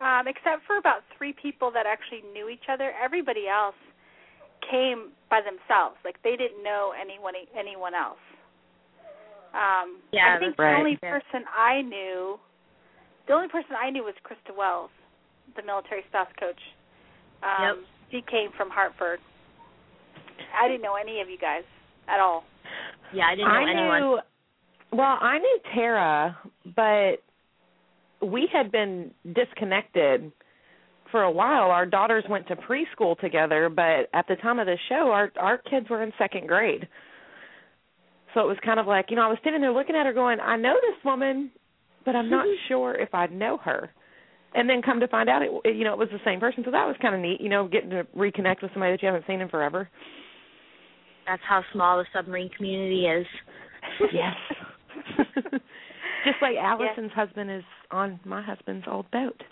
[0.00, 2.92] um, except for about three people that actually knew each other.
[3.02, 3.78] Everybody else
[4.70, 5.96] came by themselves.
[6.04, 8.20] Like they didn't know anyone anyone else.
[9.54, 10.74] Um, yeah, I think right.
[10.74, 12.38] the only person I knew,
[13.28, 14.90] the only person I knew was Krista Wells,
[15.54, 16.58] the military spouse coach.
[17.44, 17.76] Um, yep.
[18.10, 19.18] She came from Hartford.
[20.58, 21.64] I didn't know any of you guys
[22.08, 22.44] at all.
[23.12, 24.00] Yeah, I didn't know I anyone.
[24.00, 24.18] Knew,
[24.98, 26.38] well, I knew Tara,
[26.76, 30.32] but we had been disconnected
[31.10, 31.70] for a while.
[31.70, 35.58] Our daughters went to preschool together, but at the time of the show, our our
[35.58, 36.88] kids were in second grade.
[38.34, 40.12] So it was kind of like, you know, I was standing there looking at her
[40.12, 41.52] going, I know this woman,
[42.04, 43.90] but I'm not sure if I know her.
[44.54, 46.62] And then come to find out, it, it you know, it was the same person.
[46.64, 49.06] So that was kind of neat, you know, getting to reconnect with somebody that you
[49.06, 49.88] haven't seen in forever.
[51.26, 53.26] That's how small the submarine community is.
[54.12, 54.34] Yes.
[56.24, 59.42] Just like Allison's husband is on my husband's old boat.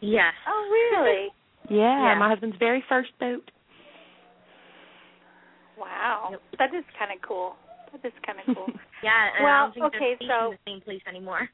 [0.00, 0.32] Yes.
[0.48, 1.28] Oh, really?
[1.70, 2.18] Yeah, Yeah.
[2.18, 3.50] my husband's very first boat.
[5.78, 6.30] wow.
[6.58, 7.56] That is kind of cool.
[7.92, 8.66] That is kind of cool.
[9.02, 11.48] Yeah, and I Well, don't think okay, they're so- in the same place anymore.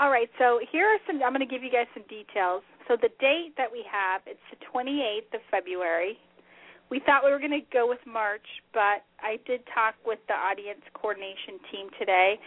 [0.00, 1.20] All right, so here are some.
[1.20, 2.64] I'm going to give you guys some details.
[2.88, 6.16] So the date that we have, it's the 28th of February.
[6.88, 10.32] We thought we were going to go with March, but I did talk with the
[10.32, 12.40] audience coordination team today.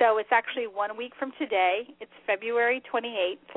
[0.00, 1.92] So it's actually one week from today.
[2.00, 3.52] It's February 28th.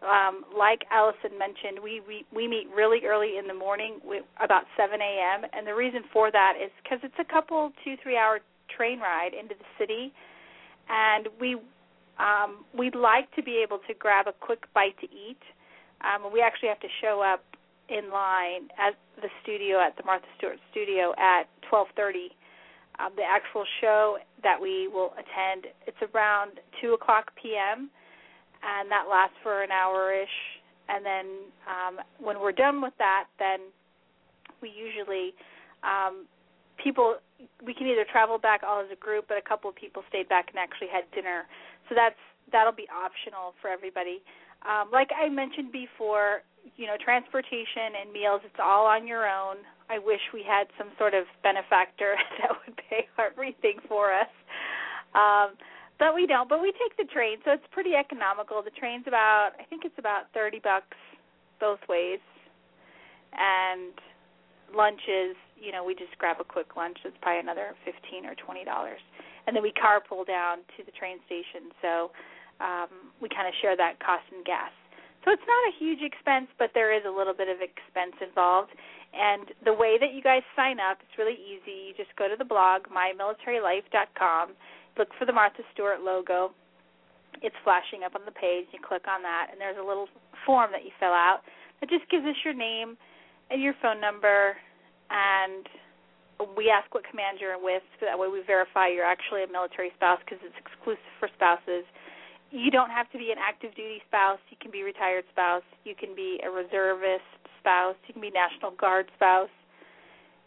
[0.00, 4.64] Um, like Allison mentioned, we, we we meet really early in the morning, we, about
[4.72, 5.44] 7 a.m.
[5.52, 8.40] And the reason for that is because it's a couple two three hour
[8.72, 10.16] train ride into the city,
[10.88, 11.60] and we
[12.18, 15.40] um, we'd like to be able to grab a quick bite to eat.
[16.00, 17.42] Um, we actually have to show up
[17.88, 22.32] in line at the studio at the Martha Stewart studio at 12:30.
[22.98, 27.90] Um, the actual show that we will attend it's around two o'clock p.m.
[28.62, 30.60] and that lasts for an hour ish.
[30.88, 31.26] And then
[31.66, 33.60] um, when we're done with that, then
[34.62, 35.34] we usually
[35.82, 36.26] um,
[36.82, 37.16] people
[37.64, 40.28] we can either travel back all as a group, but a couple of people stayed
[40.28, 41.44] back and actually had dinner.
[41.88, 42.18] So that's
[42.52, 44.22] that'll be optional for everybody.
[44.64, 46.42] Um, like I mentioned before,
[46.76, 49.56] you know, transportation and meals, it's all on your own.
[49.88, 54.30] I wish we had some sort of benefactor that would pay everything for us.
[55.14, 55.54] Um,
[55.98, 56.48] but we don't.
[56.48, 58.62] But we take the train, so it's pretty economical.
[58.62, 60.96] The train's about, I think it's about 30 bucks
[61.58, 62.20] both ways.
[63.32, 63.92] And
[64.76, 67.00] lunches, you know, we just grab a quick lunch.
[67.04, 68.68] It's probably another 15 or $20.
[69.46, 71.72] And then we carpool down to the train station.
[71.80, 72.12] So
[72.60, 74.70] um, we kind of share that cost and gas.
[75.24, 78.70] So it's not a huge expense, but there is a little bit of expense involved.
[79.10, 81.90] And the way that you guys sign up, it's really easy.
[81.90, 84.54] You just go to the blog, mymilitarylife.com,
[84.94, 86.54] look for the Martha Stewart logo.
[87.42, 88.70] It's flashing up on the page.
[88.70, 90.06] You click on that, and there's a little
[90.46, 91.42] form that you fill out
[91.80, 92.96] that just gives us your name
[93.50, 94.56] your phone number,
[95.10, 95.66] and
[96.56, 99.92] we ask what command you're with, so that way we verify you're actually a military
[99.96, 101.86] spouse because it's exclusive for spouses
[102.50, 104.38] you don't have to be an active duty spouse.
[104.50, 105.66] You can be retired spouse.
[105.84, 107.26] You can be a reservist
[107.58, 107.96] spouse.
[108.06, 109.50] You can be National Guard spouse.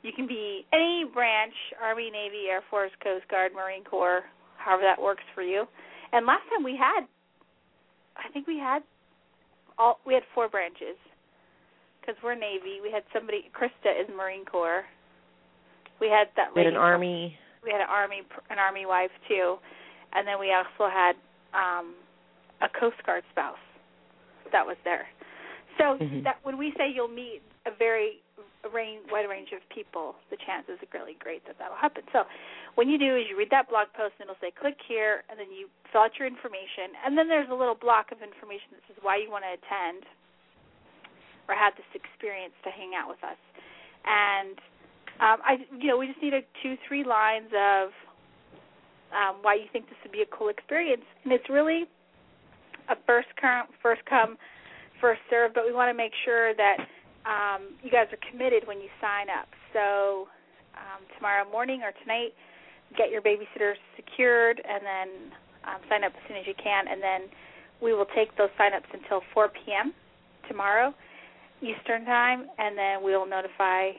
[0.02, 4.24] You can be any branch Army, Navy, Air Force, Coast Guard, Marine Corps,
[4.58, 5.66] however that works for you.
[6.14, 7.04] And last time we had,
[8.16, 8.80] I think we had
[9.78, 10.96] all we had four branches
[12.00, 12.80] because we're Navy.
[12.82, 13.50] We had somebody.
[13.54, 14.84] Krista is Marine Corps.
[16.00, 17.38] We had that We had an army.
[17.64, 19.58] We had an army an army wife too,
[20.14, 21.14] and then we also had
[21.54, 21.96] um,
[22.62, 23.60] a Coast Guard spouse
[24.52, 25.08] that was there.
[25.78, 26.24] So Mhm.
[26.24, 28.22] that when we say you'll meet a very
[28.74, 32.04] range, wide range of people, the chances are really great that that'll happen.
[32.12, 32.28] So,
[32.76, 35.40] what you do is you read that blog post and it'll say click here, and
[35.40, 38.82] then you fill out your information, and then there's a little block of information that
[38.88, 40.06] says why you want to attend
[41.50, 43.42] or have this experience to hang out with us.
[44.06, 44.56] And
[45.20, 46.34] um, I, you know, we just need
[46.64, 47.90] two, three lines of
[49.12, 51.90] um, why you think this would be a cool experience, and it's really
[52.88, 54.38] a first come, first come,
[55.02, 55.52] first serve.
[55.54, 56.78] But we want to make sure that
[57.26, 59.50] um, you guys are committed when you sign up.
[59.74, 60.30] So
[60.78, 62.32] um, tomorrow morning or tonight,
[62.96, 65.10] get your babysitter secured, and then
[65.66, 67.22] um, sign up as soon as you can, and then
[67.82, 69.94] we will take those sign-ups until 4 p.m.
[70.48, 70.94] tomorrow
[71.62, 73.92] Eastern Time, and then we'll notify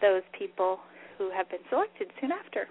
[0.00, 0.78] those people
[1.18, 2.68] who have been selected soon after.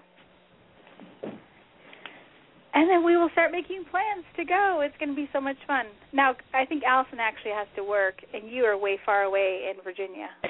[2.74, 4.82] And then we will start making plans to go.
[4.84, 5.86] It's going to be so much fun.
[6.12, 9.82] Now, I think Allison actually has to work, and you are way far away in
[9.82, 10.28] Virginia.
[10.42, 10.48] So.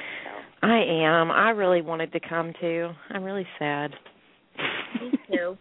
[0.63, 1.31] I am.
[1.31, 2.91] I really wanted to come too.
[3.11, 3.93] I'm really sad.
[5.01, 5.57] Me too.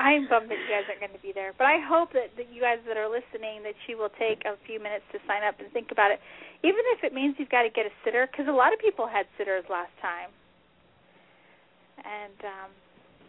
[0.00, 2.48] I'm bummed that you guys aren't going to be there, but I hope that, that
[2.48, 5.60] you guys that are listening that you will take a few minutes to sign up
[5.60, 6.24] and think about it,
[6.64, 9.04] even if it means you've got to get a sitter, because a lot of people
[9.04, 10.32] had sitters last time,
[12.00, 12.70] and um,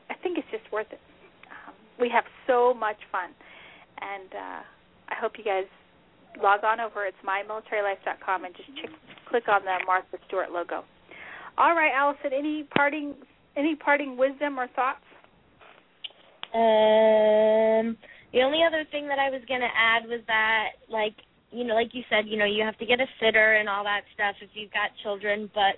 [0.07, 1.03] I think it's just worth it.
[1.51, 3.35] Um, we have so much fun,
[3.99, 4.61] and uh,
[5.11, 5.67] I hope you guys
[6.39, 7.03] log on over.
[7.03, 8.95] It's mymilitarylife.com and just check,
[9.27, 10.87] click on the Martha Stewart logo.
[11.57, 12.31] All right, Allison.
[12.31, 13.15] Any parting
[13.57, 15.03] any parting wisdom or thoughts?
[16.53, 17.97] Um,
[18.33, 21.15] the only other thing that I was gonna add was that, like,
[21.51, 23.83] you know, like you said, you know, you have to get a sitter and all
[23.83, 25.75] that stuff if you've got children, but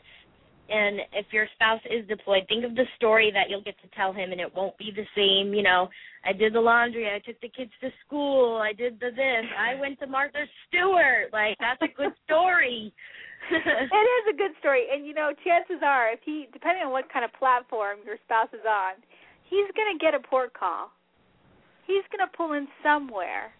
[0.69, 4.13] and if your spouse is deployed, think of the story that you'll get to tell
[4.13, 5.53] him, and it won't be the same.
[5.53, 5.89] You know,
[6.23, 9.75] I did the laundry, I took the kids to school, I did the this, I
[9.75, 11.33] went to Martha Stewart.
[11.33, 12.93] Like that's a good story.
[13.51, 17.11] it is a good story, and you know, chances are, if he, depending on what
[17.11, 18.95] kind of platform your spouse is on,
[19.53, 20.89] he's going to get a port call.
[21.85, 23.51] He's going to pull in somewhere.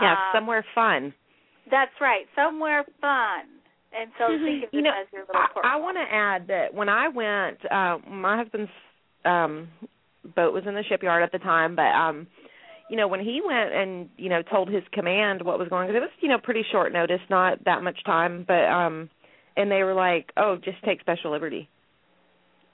[0.00, 1.12] Yeah, Um, somewhere fun.
[1.70, 3.44] That's right, somewhere fun.
[3.92, 6.14] And so think of this you know, as your little port I, I want to
[6.14, 8.70] add that when I went, uh, my husband's
[9.24, 9.68] um
[10.34, 12.26] boat was in the shipyard at the time, but um
[12.88, 15.88] you know when he went and you know told his command what was going on,
[15.88, 19.10] 'cause it was you know pretty short notice, not that much time, but um
[19.56, 21.68] and they were like, "Oh, just take special liberty."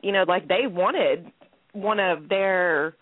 [0.02, 1.32] You know, like they wanted
[1.72, 2.94] one of their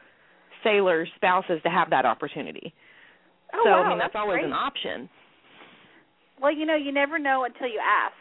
[0.64, 2.72] sailor spouses to have that opportunity.
[3.54, 4.46] Oh, so wow, I mean that's, always great.
[4.46, 5.08] an option.
[6.40, 8.14] Well, you know, you never know until you ask,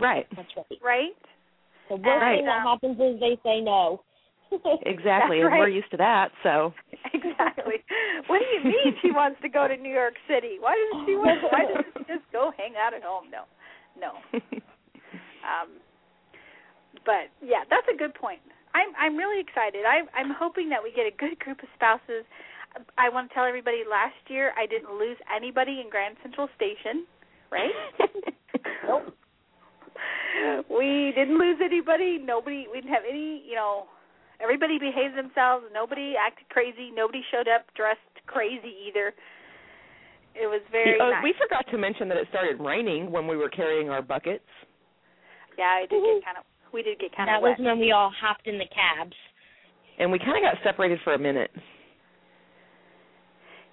[0.00, 0.26] Right.
[0.36, 0.78] That's right.
[0.82, 1.16] right?
[1.88, 2.36] The worst Right.
[2.38, 4.02] thing that happens is they say no.
[4.84, 5.40] Exactly.
[5.40, 6.72] That's and we're used to that, so
[7.14, 7.80] exactly.
[8.26, 10.56] What do you mean she wants to go to New York City?
[10.60, 11.40] Why doesn't she want?
[11.50, 13.24] Why doesn't she just go hang out at home?
[13.30, 13.44] No,
[13.98, 14.12] no.
[15.42, 15.70] Um,
[17.04, 18.38] but yeah, that's a good point.
[18.74, 19.84] I'm I'm really excited.
[19.84, 22.24] I I'm hoping that we get a good group of spouses.
[22.96, 27.04] I want to tell everybody last year I didn't lose anybody in Grand Central Station,
[27.50, 27.72] right?
[28.86, 29.14] Nope.
[30.70, 32.18] We didn't lose anybody.
[32.18, 32.66] Nobody.
[32.70, 33.42] We didn't have any.
[33.46, 33.86] You know,
[34.40, 35.66] everybody behaved themselves.
[35.72, 36.90] Nobody acted crazy.
[36.92, 39.14] Nobody showed up dressed crazy either.
[40.34, 41.22] It was very oh, nice.
[41.22, 44.48] we forgot to mention that it started raining when we were carrying our buckets.
[45.58, 46.44] yeah, I did get kind of.
[46.72, 49.16] We did get kind that of was when we all hopped in the cabs.
[49.98, 51.50] And we kind of got separated for a minute.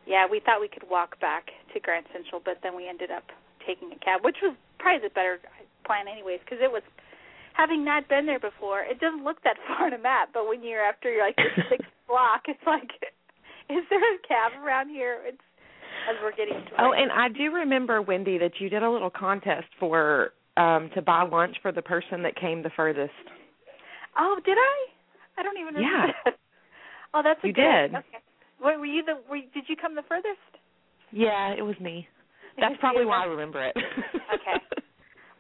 [0.06, 3.24] Yeah, we thought we could walk back to Grand Central, but then we ended up
[3.66, 5.40] taking a cab, which was probably the better
[5.86, 6.84] plan, anyways, because it was.
[7.58, 10.30] Having not been there before, it doesn't look that far on a map.
[10.34, 12.88] But when you're after you're like the sixth block, it's like,
[13.70, 15.20] is there a cab around here?
[15.26, 15.44] It's
[16.10, 16.72] as we're getting to.
[16.80, 21.02] Oh, and I do remember Wendy that you did a little contest for um to
[21.02, 23.14] buy lunch for the person that came the furthest.
[24.18, 24.76] Oh, did I?
[25.40, 26.14] I don't even remember.
[26.26, 26.32] Yeah.
[27.12, 27.90] Oh, that's a You good.
[27.90, 27.96] did.
[28.06, 28.22] Okay.
[28.62, 29.18] Wait, were you the?
[29.28, 30.38] Were, did you come the furthest?
[31.12, 32.06] Yeah, it was me.
[32.54, 33.74] Did That's probably why I remember it.
[34.30, 34.62] Okay.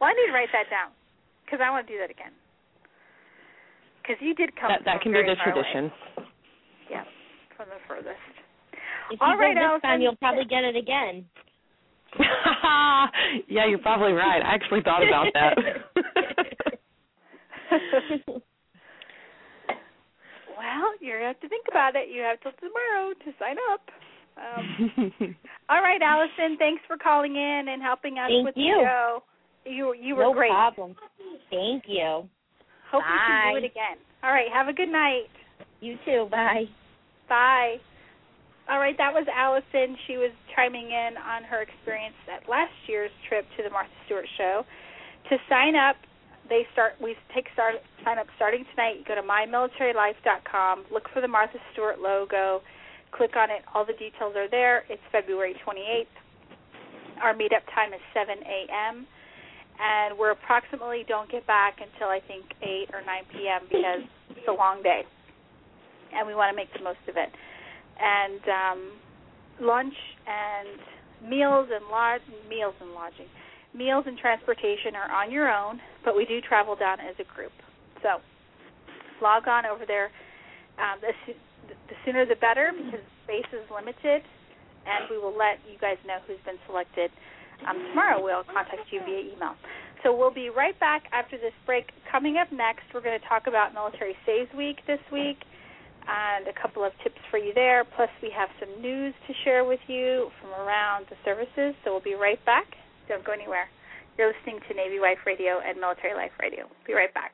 [0.01, 0.89] Well, I need to write that down
[1.45, 2.33] because I want to do that again.
[4.01, 4.73] Because you did come.
[4.73, 5.61] that that from can be the far away.
[5.61, 5.91] tradition.
[6.89, 7.03] Yeah,
[7.53, 8.17] from the furthest.
[9.13, 9.81] If you right, go this Allison.
[9.85, 11.25] time, you'll probably get it again.
[13.47, 14.43] yeah, you're probably right.
[14.43, 15.57] I actually thought about that.
[20.57, 22.09] well, you're going to have to think about it.
[22.09, 23.81] You have till tomorrow to sign up.
[24.39, 25.35] Um,
[25.69, 26.57] all right, Allison.
[26.57, 28.75] Thanks for calling in and helping us Thank with you.
[28.75, 29.23] the show.
[29.65, 30.51] You you were no great.
[30.51, 30.95] problem.
[31.49, 32.29] Thank you.
[32.91, 33.97] Hope we can do it again.
[34.23, 34.49] All right.
[34.51, 35.27] Have a good night.
[35.81, 36.27] You too.
[36.31, 36.65] Bye.
[37.27, 37.77] Bye.
[38.69, 39.97] All right, that was Allison.
[40.05, 44.29] She was chiming in on her experience at last year's trip to the Martha Stewart
[44.37, 44.61] show.
[45.33, 45.97] To sign up,
[46.53, 46.93] they start.
[47.01, 49.01] We take start sign up starting tonight.
[49.01, 50.85] You go to mymilitarylife.com.
[50.93, 52.61] Look for the Martha Stewart logo.
[53.09, 53.65] Click on it.
[53.73, 54.85] All the details are there.
[54.87, 56.13] It's February 28th.
[57.25, 59.07] Our meetup time is 7 a.m.
[59.81, 63.61] And we're approximately don't get back until I think 8 or 9 p.m.
[63.65, 64.05] because
[64.37, 65.09] it's a long day,
[66.13, 67.33] and we want to make the most of it.
[67.99, 68.91] And um,
[69.61, 69.93] lunch
[70.25, 73.27] and meals and lodge meals and lodging
[73.73, 77.51] meals and transportation are on your own, but we do travel down as a group.
[78.01, 78.17] So
[79.21, 80.09] log on over there.
[80.79, 81.13] Um, the,
[81.67, 84.23] the sooner the better because space is limited,
[84.87, 87.11] and we will let you guys know who's been selected.
[87.67, 89.53] Um, tomorrow we'll contact you via email.
[90.01, 91.91] So we'll be right back after this break.
[92.09, 95.43] Coming up next, we're going to talk about Military Saves Week this week
[96.09, 97.85] and a couple of tips for you there.
[97.95, 101.75] Plus, we have some news to share with you from around the services.
[101.83, 102.65] So we'll be right back.
[103.07, 103.69] Don't go anywhere.
[104.17, 106.65] You're listening to Navy Wife Radio and Military Life Radio.
[106.85, 107.33] Be right back.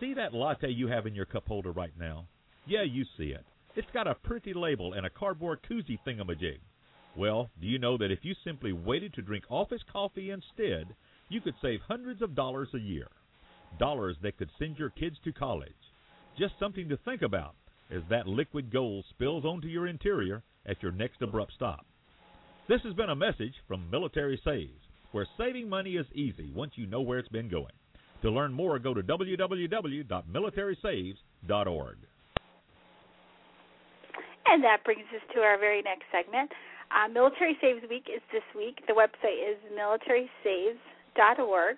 [0.00, 2.26] See that latte you have in your cup holder right now?
[2.66, 3.44] Yeah, you see it.
[3.76, 6.58] It's got a pretty label and a cardboard koozie thingamajig.
[7.16, 10.94] Well, do you know that if you simply waited to drink office coffee instead,
[11.28, 13.06] you could save hundreds of dollars a year?
[13.78, 15.72] Dollars that could send your kids to college.
[16.38, 17.54] Just something to think about
[17.90, 21.86] as that liquid gold spills onto your interior at your next abrupt stop.
[22.68, 24.72] This has been a message from Military Saves,
[25.12, 27.72] where saving money is easy once you know where it's been going.
[28.22, 31.96] To learn more, go to www.militarysaves.org.
[34.46, 36.50] And that brings us to our very next segment.
[36.90, 38.82] Uh, Military Saves Week is this week.
[38.86, 41.76] The website is militarysaves.org,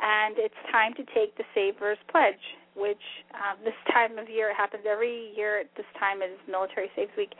[0.00, 3.02] and it's time to take the Savers Pledge which
[3.34, 7.10] um, this time of year it happens every year at this time is Military Saves
[7.16, 7.32] Week.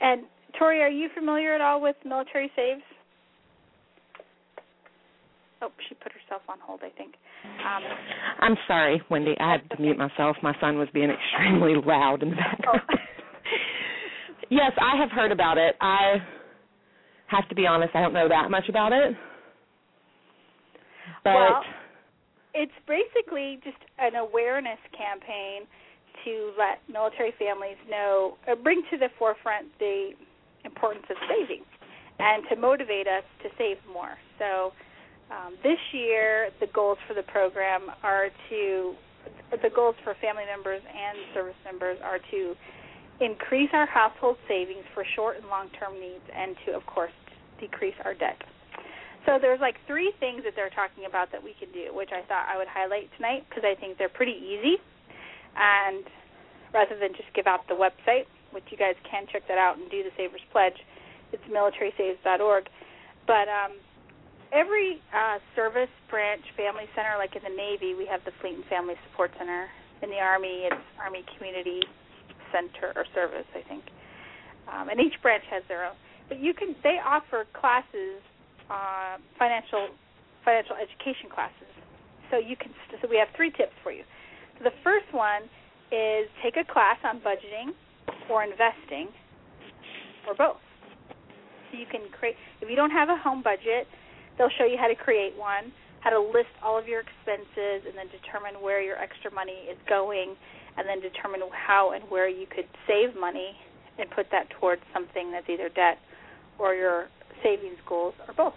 [0.00, 0.24] And
[0.58, 2.82] Tori, are you familiar at all with Military Saves?
[5.60, 7.14] Oh, she put herself on hold, I think.
[7.44, 7.82] Um,
[8.40, 9.34] I'm sorry, Wendy.
[9.38, 9.82] I had to okay.
[9.84, 10.36] mute myself.
[10.42, 12.80] My son was being extremely loud in the background.
[12.90, 12.94] Oh.
[14.52, 15.74] yes, I have heard about it.
[15.80, 16.20] I
[17.26, 19.16] have to be honest, I don't know that much about it.
[21.24, 21.62] But well,
[22.54, 25.64] it's basically just an awareness campaign
[26.24, 30.10] to let military families know, uh, bring to the forefront the
[30.64, 31.64] importance of saving,
[32.18, 34.14] and to motivate us to save more.
[34.38, 34.72] So,
[35.32, 38.94] um, this year, the goals for the program are to,
[39.50, 42.54] the goals for family members and service members are to
[43.24, 47.12] increase our household savings for short and long term needs, and to, of course,
[47.60, 48.40] decrease our debt.
[49.26, 52.26] So there's like three things that they're talking about that we can do, which I
[52.26, 54.82] thought I would highlight tonight because I think they're pretty easy.
[55.54, 56.02] And
[56.74, 59.88] rather than just give out the website, which you guys can check that out and
[59.90, 60.76] do the Savers Pledge,
[61.30, 62.66] it's militarysaves.org.
[63.26, 63.78] But um,
[64.50, 68.64] every uh, service branch family center, like in the Navy, we have the Fleet and
[68.66, 69.68] Family Support Center.
[70.02, 71.80] In the Army, it's Army Community
[72.52, 73.84] Center or Service, I think.
[74.70, 75.96] Um, and each branch has their own.
[76.28, 78.22] But you can they offer classes
[78.70, 79.88] uh, financial
[80.44, 81.72] financial education classes.
[82.30, 84.04] So you can so we have three tips for you.
[84.58, 85.44] So the first one
[85.90, 87.74] is take a class on budgeting
[88.30, 89.12] or investing
[90.26, 90.62] or both.
[91.70, 93.86] So you can create if you don't have a home budget,
[94.38, 97.94] they'll show you how to create one, how to list all of your expenses and
[97.96, 100.36] then determine where your extra money is going
[100.76, 103.52] and then determine how and where you could save money
[103.98, 105.98] and put that towards something that's either debt
[106.58, 107.08] or your
[107.42, 108.56] savings goals or both.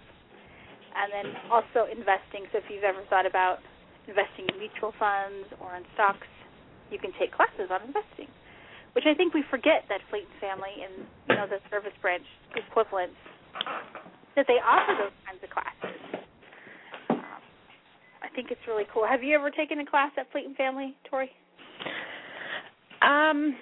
[0.96, 2.48] And then also investing.
[2.52, 3.60] So if you've ever thought about
[4.08, 6.28] investing in mutual funds or in stocks,
[6.92, 8.32] you can take classes on investing,
[8.94, 12.24] which I think we forget that Fleet and Family and you know the service branch
[12.56, 13.18] equivalents
[14.38, 15.98] that they offer those kinds of classes.
[17.10, 17.42] Um,
[18.22, 19.04] I think it's really cool.
[19.08, 21.32] Have you ever taken a class at Fleet and Family, Tori?
[23.06, 23.56] Um,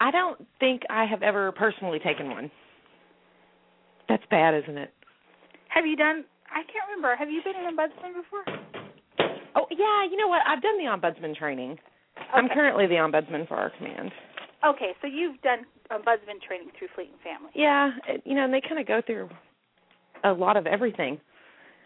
[0.00, 2.50] I don't think I have ever personally taken one.
[4.08, 4.92] That's bad, isn't it?
[5.68, 6.24] Have you done?
[6.50, 7.16] I can't remember.
[7.16, 8.44] Have you been an ombudsman before?
[9.56, 10.42] Oh yeah, you know what?
[10.46, 11.72] I've done the ombudsman training.
[11.72, 12.28] Okay.
[12.34, 14.12] I'm currently the ombudsman for our command.
[14.64, 17.50] Okay, so you've done ombudsman training through Fleet and Family.
[17.54, 17.90] Yeah,
[18.24, 19.28] you know, and they kind of go through
[20.24, 21.20] a lot of everything.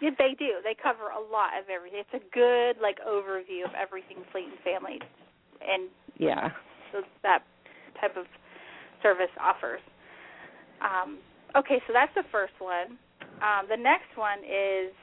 [0.01, 0.59] Yeah, they do.
[0.65, 2.01] They cover a lot of everything.
[2.01, 4.99] It's a good like overview of everything Fleet and Family,
[5.61, 5.89] and
[6.19, 6.51] yeah,
[7.23, 7.43] that
[8.01, 8.27] type of
[9.03, 9.81] service offers.
[10.81, 11.19] Um,
[11.57, 12.95] Okay, so that's the first one.
[13.43, 14.95] Um, the next one is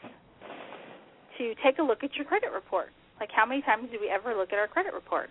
[1.38, 2.95] to take a look at your credit report.
[3.20, 5.30] Like, how many times do we ever look at our credit report?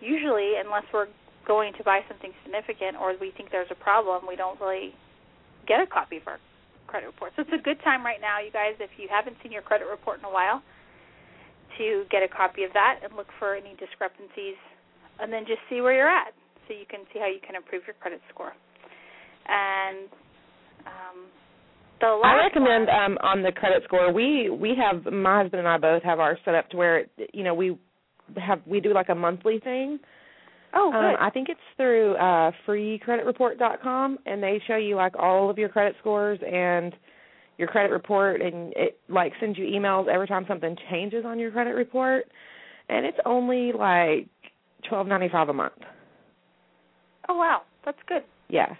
[0.00, 1.08] usually, unless we're
[1.46, 4.94] going to buy something significant or we think there's a problem, we don't really
[5.66, 6.38] get a copy of our
[6.86, 7.32] credit report.
[7.34, 9.86] So it's a good time right now, you guys, if you haven't seen your credit
[9.90, 10.62] report in a while,
[11.78, 14.58] to get a copy of that and look for any discrepancies
[15.20, 16.32] and then just see where you're at
[16.66, 18.52] so you can see how you can improve your credit score.
[19.48, 20.08] And
[20.86, 21.26] um,
[22.00, 25.68] the last I recommend um on the credit score we we have my husband and
[25.68, 27.76] I both have ours set up to where you know we
[28.36, 29.98] have we do like a monthly thing.
[30.74, 30.98] Oh, good.
[30.98, 35.68] Um, I think it's through uh freecreditreport.com and they show you like all of your
[35.68, 36.94] credit scores and
[37.58, 41.50] your credit report and it like sends you emails every time something changes on your
[41.50, 42.24] credit report
[42.88, 44.28] and it's only like
[44.88, 45.74] twelve ninety five a month.
[47.28, 48.22] oh wow, that's good.
[48.48, 48.74] Yeah.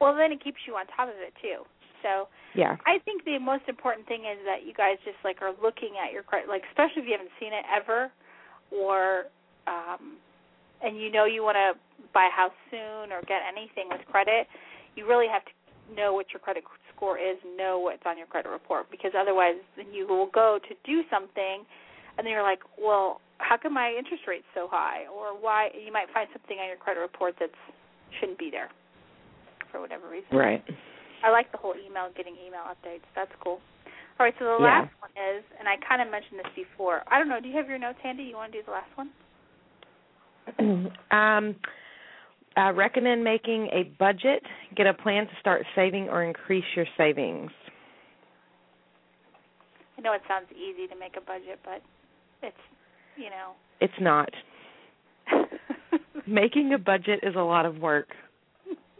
[0.00, 1.64] Well, then it keeps you on top of it too.
[2.02, 2.76] So Yeah.
[2.86, 6.12] I think the most important thing is that you guys just like are looking at
[6.12, 8.10] your credit, like especially if you haven't seen it ever,
[8.70, 9.24] or
[9.66, 10.16] um,
[10.82, 11.76] and you know you want to
[12.14, 14.46] buy a house soon or get anything with credit.
[14.96, 15.52] You really have to
[15.94, 16.64] know what your credit
[16.94, 20.74] score is, know what's on your credit report, because otherwise, then you will go to
[20.84, 21.64] do something,
[22.16, 25.70] and then you're like, well, how come my interest rate's so high, or why?
[25.74, 27.50] You might find something on your credit report that
[28.18, 28.70] shouldn't be there
[29.72, 30.36] for whatever reason.
[30.36, 30.62] Right.
[31.24, 33.04] I like the whole email, getting email updates.
[33.14, 33.60] That's cool.
[34.18, 34.84] All right, so the Yeah.
[34.84, 37.02] last one is, and I kind of mentioned this before.
[37.08, 37.40] I don't know.
[37.40, 38.24] Do you have your notes handy?
[38.24, 39.10] You want to do the last one?
[41.10, 41.54] um
[42.56, 44.42] I recommend making a budget,
[44.76, 47.50] get a plan to start saving or increase your savings.
[49.96, 51.82] I know it sounds easy to make a budget, but
[52.42, 52.56] it's,
[53.16, 53.52] you know.
[53.80, 54.30] It's not.
[56.26, 58.08] Making a budget is a lot of work.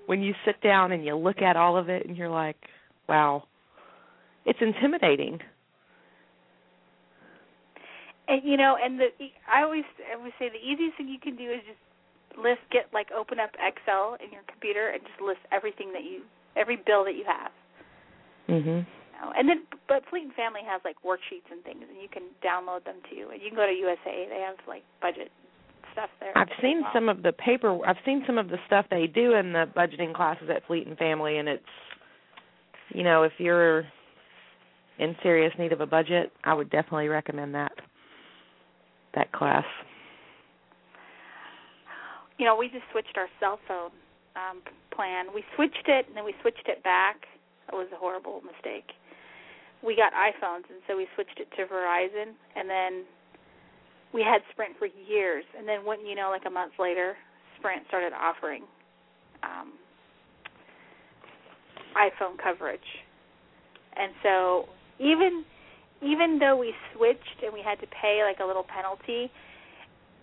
[0.07, 2.57] When you sit down and you look at all of it and you're like,
[3.09, 3.45] wow.
[4.45, 5.41] It's intimidating.
[8.31, 9.09] and you know, and the
[9.53, 11.79] I always I always say the easiest thing you can do is just
[12.37, 16.23] list get like open up Excel in your computer and just list everything that you
[16.57, 17.53] every bill that you have.
[18.49, 18.87] Mhm.
[18.87, 19.33] You know?
[19.37, 22.85] And then but Fleet and Family has like worksheets and things and you can download
[22.85, 23.31] them too.
[23.33, 25.31] And you can go to USA, they have like budget
[25.93, 26.37] stuff there.
[26.37, 26.91] I've seen well.
[26.93, 30.15] some of the paper I've seen some of the stuff they do in the budgeting
[30.15, 31.65] classes at Fleet and Family and it's
[32.93, 33.87] you know, if you're
[34.99, 37.73] in serious need of a budget, I would definitely recommend that
[39.15, 39.65] that class.
[42.41, 43.93] You know, we just switched our cell phone
[44.35, 44.63] um
[44.97, 45.27] plan.
[45.35, 47.29] We switched it and then we switched it back.
[47.69, 48.97] That was a horrible mistake.
[49.85, 53.05] We got iPhones and so we switched it to Verizon and then
[54.15, 57.15] we had Sprint for years and then when you know like a month later
[57.59, 58.65] Sprint started offering
[59.43, 59.73] um
[61.93, 62.81] iPhone coverage.
[63.97, 64.65] And so
[64.99, 65.45] even
[66.03, 69.31] even though we switched and we had to pay like a little penalty,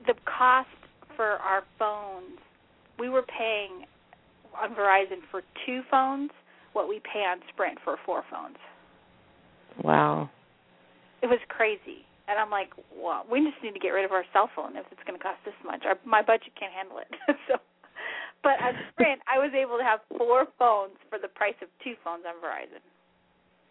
[0.08, 0.70] the cost
[1.18, 2.40] for our phones,
[2.98, 3.84] we were paying
[4.56, 6.32] on Verizon for two phones
[6.72, 8.58] what we pay on Sprint for four phones.
[9.84, 10.30] Wow.
[11.22, 12.06] It was crazy.
[12.28, 14.86] And I'm like, well, we just need to get rid of our cell phone if
[14.92, 15.84] it's going to cost this much.
[15.86, 17.10] Our, my budget can't handle it.
[17.48, 17.58] so,
[18.44, 21.96] but on Sprint, I was able to have four phones for the price of two
[22.04, 22.84] phones on Verizon.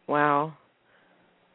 [0.08, 0.54] Wow.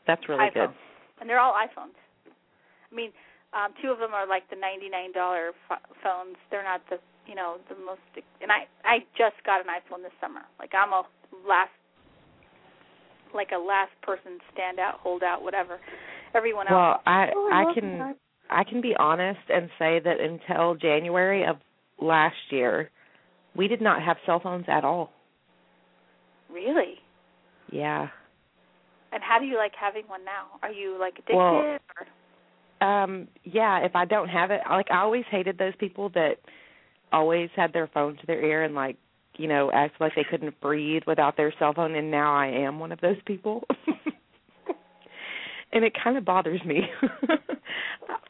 [0.07, 0.71] That's really iPhone.
[0.71, 0.73] good.
[1.19, 1.97] and they're all iPhones.
[2.27, 3.11] I mean,
[3.53, 6.37] um, two of them are like the ninety-nine dollar f- phones.
[6.49, 6.97] They're not the
[7.27, 8.01] you know the most.
[8.41, 10.41] And I I just got an iPhone this summer.
[10.59, 11.03] Like I'm a
[11.47, 11.71] last
[13.33, 15.79] like a last person standout, holdout, whatever.
[16.33, 16.75] Everyone else.
[16.75, 18.17] Well, I Oh, I love can that.
[18.49, 21.57] I can be honest and say that until January of
[22.01, 22.89] last year,
[23.55, 25.11] we did not have cell phones at all.
[26.51, 26.95] Really.
[27.71, 28.07] Yeah.
[29.13, 30.59] And how do you like having one now?
[30.63, 31.35] Are you like addicted?
[31.35, 31.79] Well, or?
[32.81, 36.35] Um yeah, if I don't have it, like I always hated those people that
[37.13, 38.97] always had their phone to their ear and like,
[39.37, 42.79] you know, act like they couldn't breathe without their cell phone and now I am
[42.79, 43.63] one of those people.
[45.73, 46.81] and it kind of bothers me.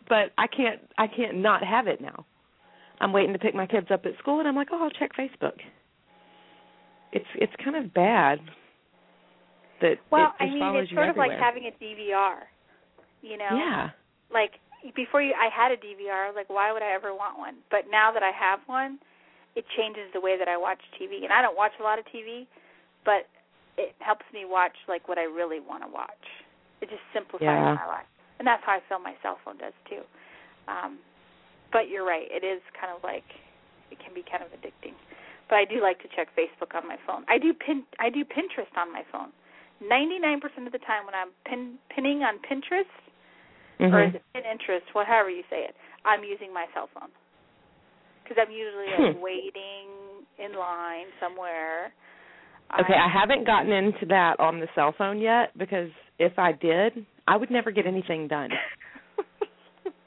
[0.09, 2.25] but I can't I can't not have it now.
[2.99, 5.11] I'm waiting to pick my kids up at school and I'm like, "Oh, I'll check
[5.17, 5.57] Facebook."
[7.11, 8.39] It's it's kind of bad
[9.81, 12.35] that Well, it I mean, it's sort of like having a DVR.
[13.21, 13.49] You know.
[13.51, 13.89] Yeah.
[14.33, 14.59] Like
[14.95, 17.55] before you I had a DVR, I was like why would I ever want one?
[17.69, 18.99] But now that I have one,
[19.55, 21.23] it changes the way that I watch TV.
[21.23, 22.47] And I don't watch a lot of TV,
[23.05, 23.27] but
[23.77, 26.25] it helps me watch like what I really want to watch.
[26.81, 27.75] It just simplifies Yeah.
[27.75, 28.09] my life.
[28.39, 30.01] And that's how I feel my cell phone does too.
[30.67, 30.99] Um
[31.71, 33.27] but you're right, it is kind of like
[33.91, 34.95] it can be kind of addicting.
[35.49, 37.23] But I do like to check Facebook on my phone.
[37.27, 39.31] I do pin I do Pinterest on my phone.
[39.81, 42.85] 99% of the time when I'm pin pinning on Pinterest,
[43.81, 44.09] or Mhm.
[44.09, 45.75] is it Pinterest, whatever you say it,
[46.05, 47.09] I'm using my cell phone.
[48.23, 49.21] because I'm usually like hmm.
[49.21, 49.89] waiting
[50.39, 51.91] in line somewhere.
[52.79, 56.53] Okay, I, I haven't gotten into that on the cell phone yet because if I
[56.53, 58.51] did, I would never get anything done.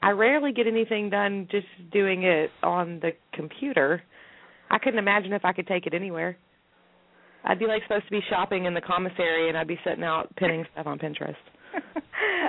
[0.01, 4.01] I rarely get anything done just doing it on the computer.
[4.71, 6.37] I couldn't imagine if I could take it anywhere.
[7.43, 10.35] I'd be like supposed to be shopping in the commissary and I'd be sitting out
[10.35, 11.35] pinning stuff on Pinterest.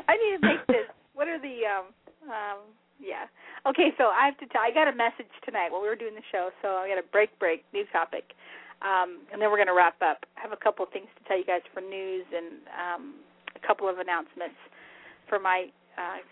[0.09, 0.87] I need to make this.
[1.27, 1.87] What are the um
[2.31, 2.59] um
[3.03, 3.27] yeah.
[3.67, 6.15] Okay, so I have to tell I got a message tonight while we were doing
[6.15, 8.31] the show, so I got a break break, new topic.
[8.79, 10.23] Um and then we're gonna wrap up.
[10.39, 13.03] I have a couple of things to tell you guys for news and um
[13.59, 14.55] a couple of announcements
[15.27, 15.67] for my
[15.99, 16.23] uh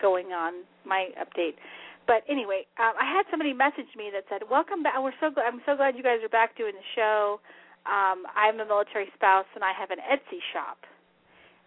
[0.00, 1.60] going on my update.
[2.08, 4.96] But anyway, um, I had somebody message me that said, "Welcome back.
[5.04, 5.52] We're so glad.
[5.52, 7.40] I'm so glad you guys are back doing the show
[7.84, 10.80] um, I'm a military spouse and I have an Etsy shop.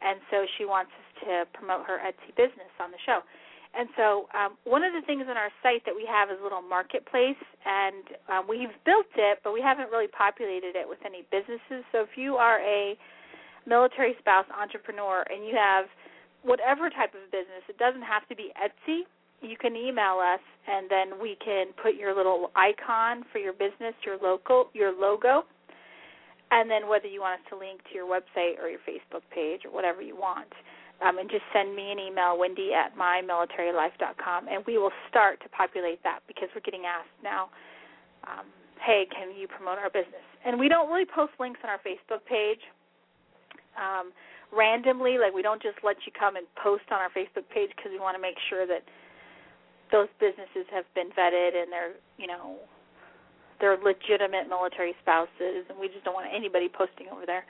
[0.01, 3.22] And so she wants us to promote her Etsy business on the show.
[3.78, 6.43] And so um, one of the things on our site that we have is a
[6.43, 11.28] little marketplace, and um, we've built it, but we haven't really populated it with any
[11.30, 11.84] businesses.
[11.91, 12.97] So if you are a
[13.68, 15.86] military spouse entrepreneur and you have
[16.41, 19.03] whatever type of business, it doesn't have to be Etsy.
[19.41, 23.93] You can email us, and then we can put your little icon for your business,
[24.03, 25.43] your local, your logo,
[26.49, 29.61] and then whether you want us to link to your website or your Facebook page
[29.65, 30.49] or whatever you want.
[30.98, 35.50] Um, and just send me an email, Wendy at mymilitarylife.com, and we will start to
[35.50, 37.54] populate that because we're getting asked now,
[38.26, 38.50] um,
[38.82, 40.26] hey, can you promote our business?
[40.43, 42.62] And we don't really post links on our Facebook page
[43.78, 44.10] um,
[44.50, 45.22] randomly.
[45.22, 48.02] Like we don't just let you come and post on our Facebook page because we
[48.02, 48.82] want to make sure that
[49.91, 52.58] those businesses have been vetted and they're, you know,
[53.60, 57.45] they're legitimate military spouses, and we just don't want anybody posting over there.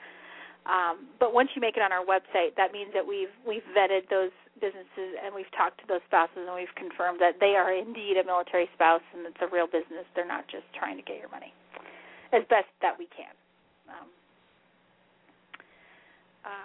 [0.68, 4.08] Um, but once you make it on our website, that means that we've we've vetted
[4.12, 8.20] those businesses and we've talked to those spouses and we've confirmed that they are indeed
[8.20, 10.04] a military spouse and it's a real business.
[10.12, 11.54] They're not just trying to get your money,
[12.36, 13.32] as best that we can.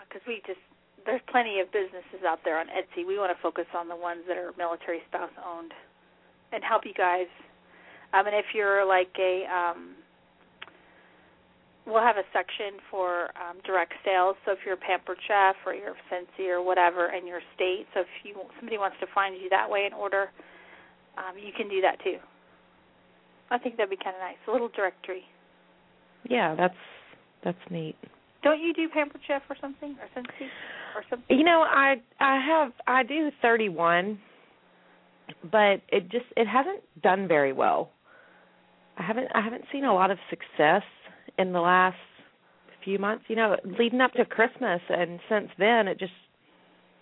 [0.04, 0.60] Because um, uh, we just
[1.08, 3.08] there's plenty of businesses out there on Etsy.
[3.08, 5.72] We want to focus on the ones that are military spouse owned
[6.52, 7.32] and help you guys
[8.14, 9.98] um, and if you're like a, um,
[11.86, 14.36] we'll have a section for um, direct sales.
[14.46, 17.86] So if you're a Pampered Chef or you're a Scentsy or whatever in your state,
[17.94, 20.30] so if you somebody wants to find you that way and order,
[21.18, 22.18] um, you can do that too.
[23.52, 24.38] I think that'd be kind of nice.
[24.48, 25.24] A little directory.
[26.30, 26.80] Yeah, that's
[27.44, 27.96] that's neat.
[28.44, 30.48] Don't you do Pampered Chef or something or Scentsy
[30.96, 31.38] or something?
[31.38, 34.20] You know, I I have I do 31,
[35.52, 37.92] but it just it hasn't done very well.
[38.98, 40.84] I haven't I haven't seen a lot of success
[41.38, 41.98] in the last
[42.84, 43.26] few months.
[43.28, 46.14] You know, leading up to Christmas, and since then, it just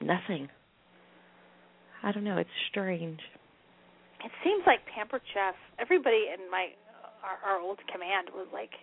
[0.01, 0.49] nothing.
[2.03, 2.37] I don't know.
[2.37, 3.19] It's strange.
[4.23, 5.55] It seems like Pampered Chef.
[5.79, 6.69] Everybody in my
[7.21, 8.73] our, our old command was like,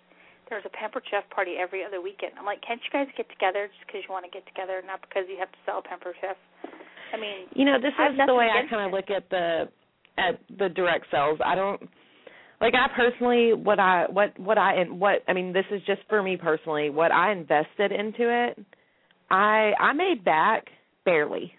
[0.48, 2.32] there's a Pampered Chef party every other weekend.
[2.38, 5.02] I'm like, can't you guys get together just because you want to get together, not
[5.02, 6.38] because you have to sell Pampered Chef?
[7.12, 9.68] I mean, you know, this is the way I kind of look at the
[10.16, 11.38] at the direct sales.
[11.44, 11.82] I don't
[12.60, 16.00] like I personally what I what what I and what I mean this is just
[16.08, 18.58] for me personally what I invested into it
[19.30, 20.66] I I made back
[21.04, 21.52] barely.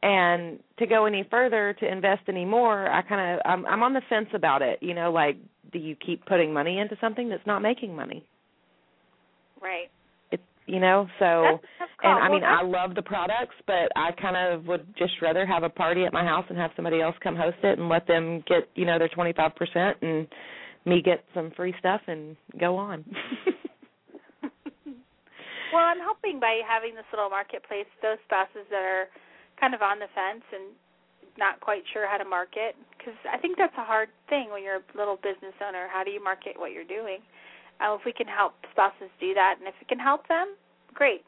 [0.00, 3.94] And to go any further to invest any more I kind of I'm I'm on
[3.94, 5.36] the fence about it you know like
[5.72, 8.24] do you keep putting money into something that's not making money?
[9.60, 9.90] Right
[10.68, 11.08] you know?
[11.18, 11.60] So
[12.02, 15.62] and i mean i love the products but i kind of would just rather have
[15.62, 18.42] a party at my house and have somebody else come host it and let them
[18.46, 20.26] get you know their twenty five percent and
[20.86, 23.04] me get some free stuff and go on.
[25.68, 29.04] Well i'm hoping by having this little marketplace those spouses that are
[29.60, 30.72] kind of on the fence and
[31.36, 34.80] not quite sure how to market because i think that's a hard thing when you're
[34.80, 35.84] a little business owner.
[35.92, 37.20] How do you market what you're doing
[37.80, 40.54] uh, if we can help spouses do that, and if it can help them,
[40.94, 41.22] great.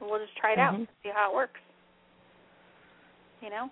[0.00, 0.82] We'll just try it mm-hmm.
[0.82, 1.60] out, see how it works.
[3.40, 3.68] You know,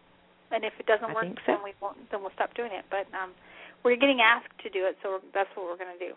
[0.53, 1.57] and if it doesn't I work, so.
[1.57, 1.97] then we won't.
[2.11, 2.85] Then we'll stop doing it.
[2.91, 3.33] But um,
[3.85, 6.13] we're getting asked to do it, so that's what we're going to do.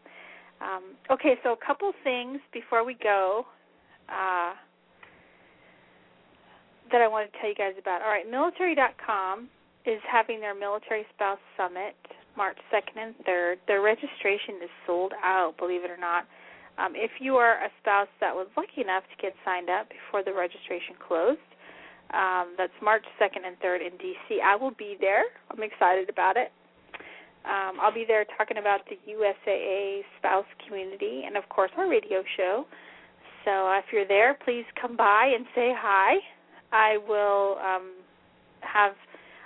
[0.62, 3.46] Um, okay, so a couple things before we go
[4.08, 4.54] uh,
[6.92, 8.02] that I want to tell you guys about.
[8.02, 9.50] All right, military.com
[9.86, 11.96] is having their Military Spouse Summit
[12.38, 13.56] March 2nd and 3rd.
[13.68, 16.26] Their registration is sold out, believe it or not.
[16.78, 20.24] Um, if you are a spouse that was lucky enough to get signed up before
[20.24, 21.40] the registration closed,
[22.14, 24.40] um, that's March 2nd and 3rd in D.C.
[24.44, 25.24] I will be there.
[25.50, 26.52] I'm excited about it.
[27.46, 32.24] Um, I'll be there talking about the USAA spouse community and, of course, our radio
[32.38, 32.66] show.
[33.46, 36.18] So uh, if you're there, please come by and say hi.
[36.72, 37.94] I will um,
[38.62, 38.94] have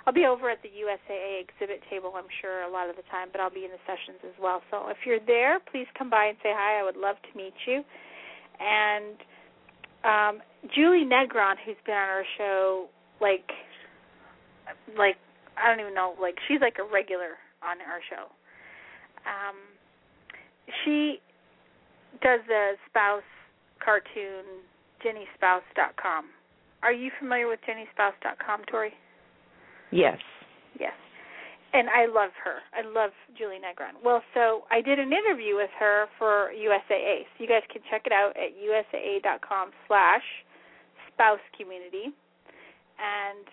[0.06, 3.28] I'll be over at the USAA exhibit table, I'm sure, a lot of the time,
[3.32, 4.62] but I'll be in the sessions as well.
[4.70, 6.80] So if you're there, please come by and say hi.
[6.80, 7.84] I would love to meet you.
[8.60, 9.16] And
[10.04, 10.42] um,
[10.74, 12.88] Julie Negron, who's been on our show,
[13.20, 13.44] like,
[14.96, 15.16] like
[15.56, 18.32] I don't even know, like she's like a regular on our show.
[19.28, 19.56] Um,
[20.84, 21.20] she
[22.22, 23.22] does the spouse
[23.84, 24.64] cartoon
[25.04, 26.26] jennyspouse.com.
[26.82, 28.92] Are you familiar with jennyspouse.com, Tori?
[29.90, 30.18] Yes.
[30.78, 30.92] Yes.
[31.72, 32.58] And I love her.
[32.74, 34.02] I love Julie Negron.
[34.04, 37.30] Well, so I did an interview with her for USAA.
[37.30, 40.22] So you guys can check it out at usaa.com slash
[41.12, 42.10] spouse community.
[42.98, 43.46] And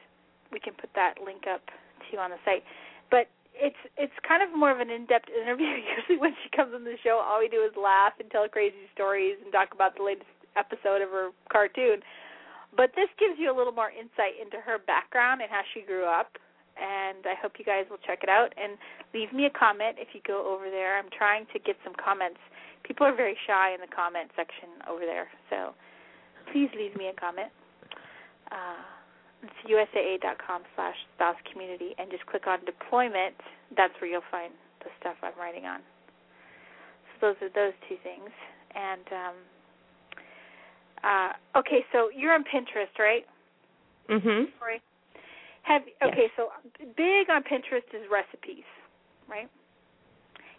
[0.52, 1.62] we can put that link up
[2.10, 2.64] to on the site.
[3.12, 5.68] But it's it's kind of more of an in-depth interview.
[5.98, 8.90] Usually when she comes on the show, all we do is laugh and tell crazy
[8.94, 12.02] stories and talk about the latest episode of her cartoon.
[12.78, 16.06] But this gives you a little more insight into her background and how she grew
[16.06, 16.38] up.
[16.78, 18.78] And I hope you guys will check it out and
[19.18, 21.02] leave me a comment if you go over there.
[21.02, 22.38] I'm trying to get some comments.
[22.86, 25.74] People are very shy in the comment section over there, so
[26.54, 27.50] please leave me a comment.
[28.54, 28.86] Uh,
[29.42, 33.36] it's usaa.com slash spouse community and just click on deployment.
[33.76, 34.54] That's where you'll find
[34.86, 35.82] the stuff I'm writing on.
[37.20, 38.30] So those are those two things.
[38.78, 39.36] And um,
[41.08, 43.26] uh, okay, so you're on Pinterest, right?
[44.10, 44.52] Mhm.
[44.62, 44.82] Right.
[45.64, 46.52] Have okay, so
[46.96, 48.64] big on Pinterest is recipes,
[49.28, 49.50] right?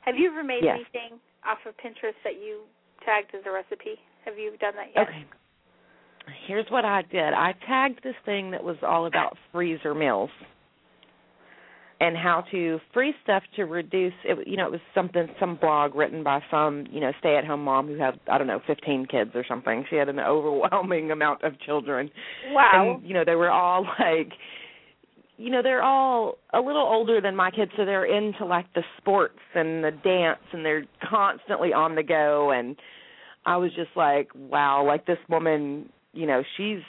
[0.03, 0.77] Have you ever made Yes.
[0.77, 2.63] anything off of Pinterest that you
[3.05, 3.99] tagged as a recipe?
[4.25, 5.09] Have you done that yet?
[5.09, 5.25] Okay.
[6.47, 7.33] Here's what I did.
[7.33, 10.31] I tagged this thing that was all about freezer meals
[12.01, 15.95] and how to freeze stuff to reduce it you know it was something some blog
[15.95, 19.07] written by some you know stay at home mom who had i don't know 15
[19.07, 19.85] kids or something.
[19.91, 22.11] She had an overwhelming amount of children.
[22.51, 22.97] Wow.
[22.99, 24.33] and you know they were all like
[25.37, 28.83] you know they're all a little older than my kids so they're into like the
[28.99, 32.51] sports and the dance and they're constantly on the go.
[32.51, 32.77] And
[33.45, 36.83] i was just like wow like this woman you know she's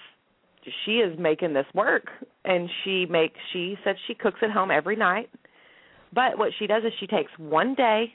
[0.86, 2.07] she is making this work
[2.45, 5.30] and she makes she said she cooks at home every night.
[6.13, 8.13] But what she does is she takes one day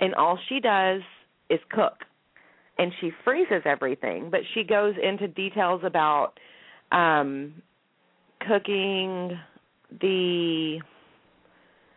[0.00, 1.02] and all she does
[1.50, 1.94] is cook.
[2.78, 6.32] And she freezes everything but she goes into details about
[6.92, 7.54] um
[8.46, 9.38] cooking
[10.00, 10.80] the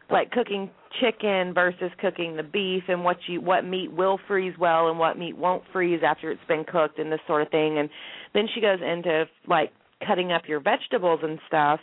[0.09, 0.69] like cooking
[0.99, 5.17] chicken versus cooking the beef and what you what meat will freeze well and what
[5.17, 7.79] meat won't freeze after it's been cooked and this sort of thing.
[7.79, 7.89] And
[8.33, 9.71] then she goes into like
[10.05, 11.79] cutting up your vegetables and stuff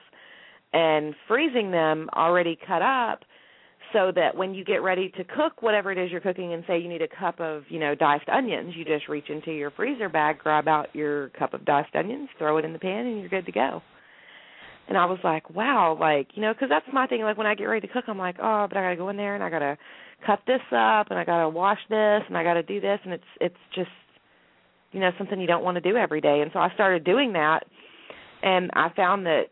[0.72, 3.20] and freezing them already cut up
[3.92, 6.78] so that when you get ready to cook whatever it is you're cooking and say
[6.78, 10.10] you need a cup of you know diced onions you just reach into your freezer
[10.10, 13.30] bag grab out your cup of diced onions throw it in the pan and you're
[13.30, 13.80] good to go
[14.88, 17.20] and I was like, wow, like, you know, because that's my thing.
[17.20, 19.10] Like, when I get ready to cook, I'm like, oh, but I got to go
[19.10, 19.76] in there and I got to
[20.26, 22.98] cut this up and I got to wash this and I got to do this.
[23.04, 23.90] And it's, it's just,
[24.92, 26.40] you know, something you don't want to do every day.
[26.40, 27.66] And so I started doing that.
[28.42, 29.44] And I found that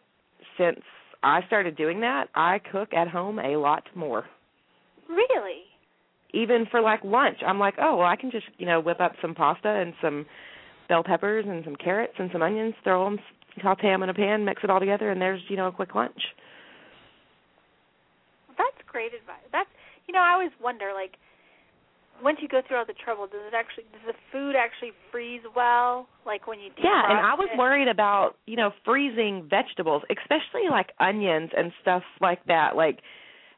[0.59, 0.81] since
[1.23, 4.25] I started doing that, I cook at home a lot more.
[5.09, 5.63] Really?
[6.33, 9.13] Even for like lunch, I'm like, oh, well, I can just, you know, whip up
[9.21, 10.27] some pasta and some
[10.89, 13.19] bell peppers and some carrots and some onions, throw them,
[13.63, 15.95] saute them in a pan, mix it all together, and there's, you know, a quick
[15.95, 16.21] lunch.
[18.57, 19.45] That's great advice.
[19.53, 19.69] That's
[20.07, 21.19] you know, I always wonder like
[22.23, 25.43] once you go through all the trouble, does it actually does the food actually freeze
[25.55, 26.09] well?
[26.25, 27.59] Like when you Yeah, and I was it?
[27.59, 32.77] worried about, you know, freezing vegetables, especially like onions and stuff like that.
[32.77, 33.01] Like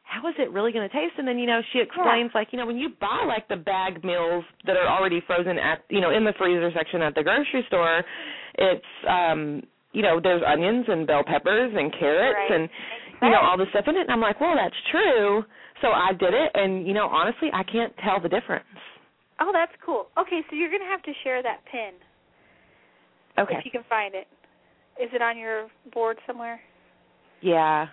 [0.03, 1.13] how is it really going to taste?
[1.19, 4.03] And then, you know, she explains like, you know, when you buy like the bag
[4.03, 7.63] meals that are already frozen at, you know, in the freezer section at the grocery
[7.67, 8.03] store,
[8.57, 12.59] it's um, you know, there's onions and bell peppers and carrots Right.
[12.59, 12.69] and
[13.21, 14.01] you know all the stuff in it.
[14.01, 15.43] And I'm like, well, that's true.
[15.81, 18.65] So I did it, and you know, honestly, I can't tell the difference.
[19.39, 20.07] Oh, that's cool.
[20.17, 21.91] Okay, so you're gonna have to share that pin
[23.39, 23.55] Okay.
[23.57, 24.27] if you can find it.
[25.01, 26.59] Is it on your board somewhere?
[27.41, 27.87] Yeah.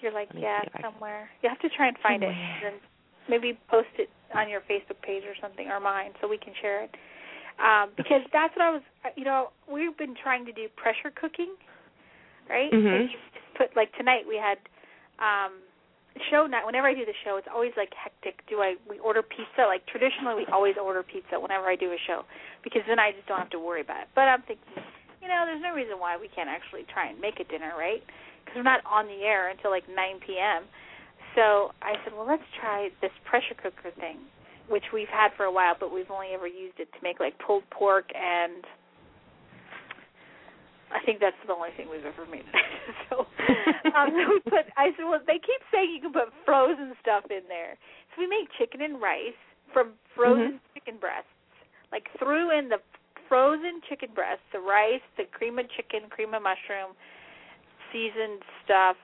[0.00, 1.28] You're like, yeah, see if I can- somewhere.
[1.42, 2.80] You have to try and find it, and
[3.28, 6.82] maybe post it on your Facebook page or something, or mine, so we can share
[6.82, 6.96] it.
[7.60, 8.82] Um, because that's what I was.
[9.14, 11.54] You know, we've been trying to do pressure cooking,
[12.52, 12.70] right?
[12.70, 12.84] Mhm.
[12.84, 14.58] And you just put like tonight we had
[15.18, 15.56] um
[16.28, 16.66] show night.
[16.68, 18.44] Whenever I do the show, it's always like hectic.
[18.46, 19.64] Do I we order pizza?
[19.64, 22.28] Like traditionally, we always order pizza whenever I do a show
[22.62, 24.08] because then I just don't have to worry about it.
[24.14, 24.68] But I'm thinking,
[25.24, 28.04] you know, there's no reason why we can't actually try and make a dinner, right?
[28.44, 30.68] Because we're not on the air until like 9 p.m.
[31.34, 34.18] So I said, well, let's try this pressure cooker thing,
[34.68, 37.38] which we've had for a while, but we've only ever used it to make like
[37.38, 38.66] pulled pork and
[40.92, 42.44] I think that's the only thing we've ever made.
[43.08, 43.24] so,
[43.96, 44.68] um, we put.
[44.76, 47.76] I said, well, they keep saying you can put frozen stuff in there.
[48.12, 49.38] So we make chicken and rice
[49.72, 50.74] from frozen Mhm.
[50.74, 51.32] chicken breasts.
[51.90, 52.78] Like threw in the
[53.28, 56.92] frozen chicken breasts, the rice, the cream of chicken, cream of mushroom,
[57.92, 58.96] seasoned stuff,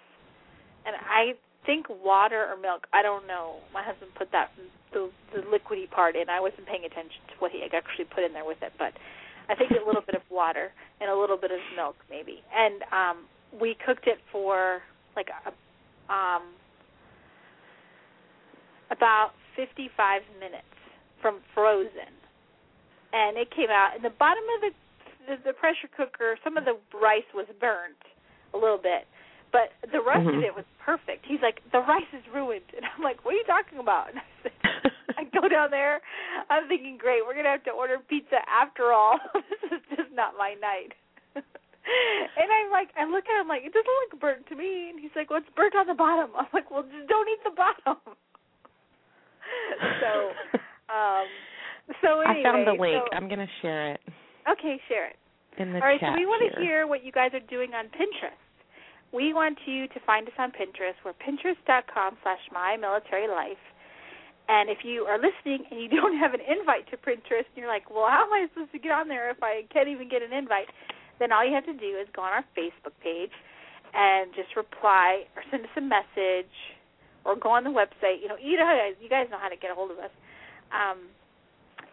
[0.85, 1.35] and I
[1.67, 2.87] think water or milk.
[2.93, 3.57] I don't know.
[3.73, 4.51] My husband put that
[4.93, 6.29] the the liquidy part in.
[6.29, 8.93] I wasn't paying attention to what he actually put in there with it, but
[9.49, 12.43] I think a little bit of water and a little bit of milk maybe.
[12.55, 13.17] And um
[13.61, 14.83] we cooked it for
[15.17, 15.51] like a,
[16.13, 16.55] um
[18.91, 20.65] about 55 minutes
[21.21, 22.13] from frozen.
[23.13, 24.73] And it came out and the bottom of the
[25.29, 28.01] the, the pressure cooker, some of the rice was burnt
[28.55, 29.05] a little bit,
[29.53, 30.45] but the rest of Mhm.
[30.49, 31.27] it was perfect.
[31.27, 34.21] He's like, "The rice is ruined." And I'm like, "What are you talking about?" And
[34.21, 34.93] I said,
[35.41, 36.01] go down there.
[36.51, 39.19] I'm thinking, great, we're gonna have to order pizza after all.
[39.35, 40.93] this is just not my night.
[41.37, 44.91] and I'm like, I look at him like, it doesn't look burnt to me.
[44.91, 46.31] And he's like, well, it's burnt on the bottom.
[46.39, 48.01] I'm like, well, just don't eat the bottom.
[50.03, 50.13] so,
[50.93, 51.27] um,
[52.03, 53.03] so anyway, I found the link.
[53.05, 54.01] so- I'm going to share it
[54.53, 55.17] okay, share it.
[55.59, 57.75] in the All right, chat so we want to hear what you guys are doing
[57.75, 58.41] on Pinterest.
[59.13, 60.97] We want you to find us on Pinterest.
[61.05, 63.61] We're pinterest.com slash my military life.
[64.49, 67.69] And if you are listening and you don't have an invite to Pinterest and you're
[67.69, 70.23] like, well, how am I supposed to get on there if I can't even get
[70.23, 70.69] an invite?
[71.19, 73.35] Then all you have to do is go on our Facebook page
[73.95, 76.53] and just reply or send us a message
[77.25, 78.23] or go on the website.
[78.23, 80.13] You know, you know, you guys know how to get a hold of us.
[80.73, 81.09] Um,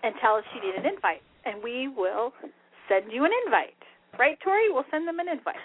[0.04, 2.32] and tell us you need an invite, and we will
[2.88, 3.74] send you an invite.
[4.20, 4.70] Right, Tori?
[4.70, 5.60] We'll send them an invite.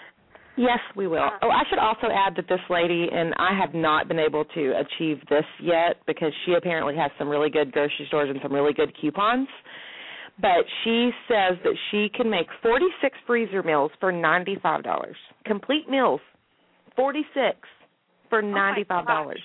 [0.57, 1.23] Yes, we will.
[1.23, 4.45] Uh, Oh, I should also add that this lady and I have not been able
[4.45, 8.53] to achieve this yet because she apparently has some really good grocery stores and some
[8.53, 9.47] really good coupons.
[10.39, 15.13] But she says that she can make 46 freezer meals for $95.
[15.45, 16.21] Complete meals.
[16.95, 17.57] 46
[18.29, 18.87] for $95.
[18.87, 19.35] gosh.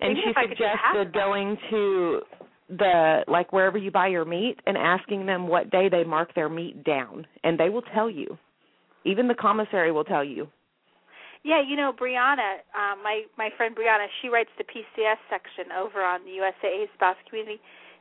[0.00, 2.20] and Maybe she if I could do half of suggested going to
[2.68, 6.48] the like wherever you buy your meat and asking them what day they mark their
[6.48, 8.36] meat down and they will tell you.
[9.06, 10.48] Even the commissary will tell you.
[11.44, 16.02] Yeah, you know, Brianna, um, my my friend Brianna, she writes the PCS section over
[16.02, 17.60] on the USAA spouse community.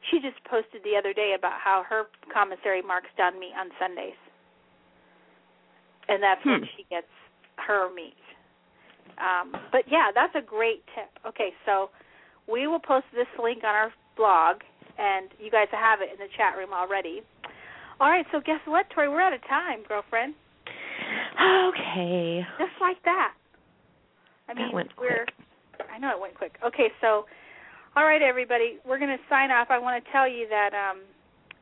[0.10, 4.18] She just posted the other day about how her commissary marks down meat on Sundays,
[6.10, 6.74] and that's when Hmm.
[6.76, 7.08] she gets
[7.58, 8.18] her meat.
[9.22, 11.14] Um, but yeah, that's a great tip.
[11.26, 11.92] Okay, so
[12.50, 14.62] we will post this link on our blog,
[14.98, 17.22] and you guys have it in the chat room already.
[18.00, 19.08] All right, so guess what, Tori?
[19.08, 20.34] We're out of time, girlfriend.
[21.76, 22.42] Okay.
[22.58, 23.34] Just like that.
[24.48, 25.26] I That mean, went we're.
[25.26, 25.88] quick.
[25.94, 26.56] I know it went quick.
[26.66, 27.26] Okay, so,
[27.96, 29.68] all right, everybody, we're going to sign off.
[29.70, 31.02] I want to tell you that um,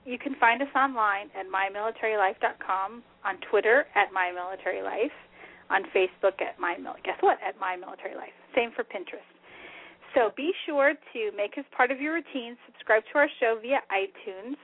[0.06, 5.16] you can find us online at mymilitarylife.com, on Twitter at mymilitarylife,
[5.70, 8.36] on Facebook at my guess what at my military life.
[8.56, 9.26] Same for Pinterest.
[10.14, 12.56] So be sure to make us part of your routine.
[12.68, 14.56] Subscribe to our show via iTunes.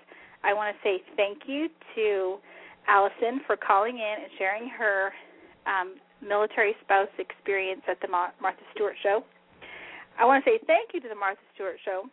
[0.44, 2.38] I want to say thank you to
[2.90, 5.14] Allison for calling in and sharing her
[5.70, 9.22] um, military spouse experience at the Ma- Martha Stewart Show.
[10.18, 12.10] I want to say thank you to the Martha Stewart Show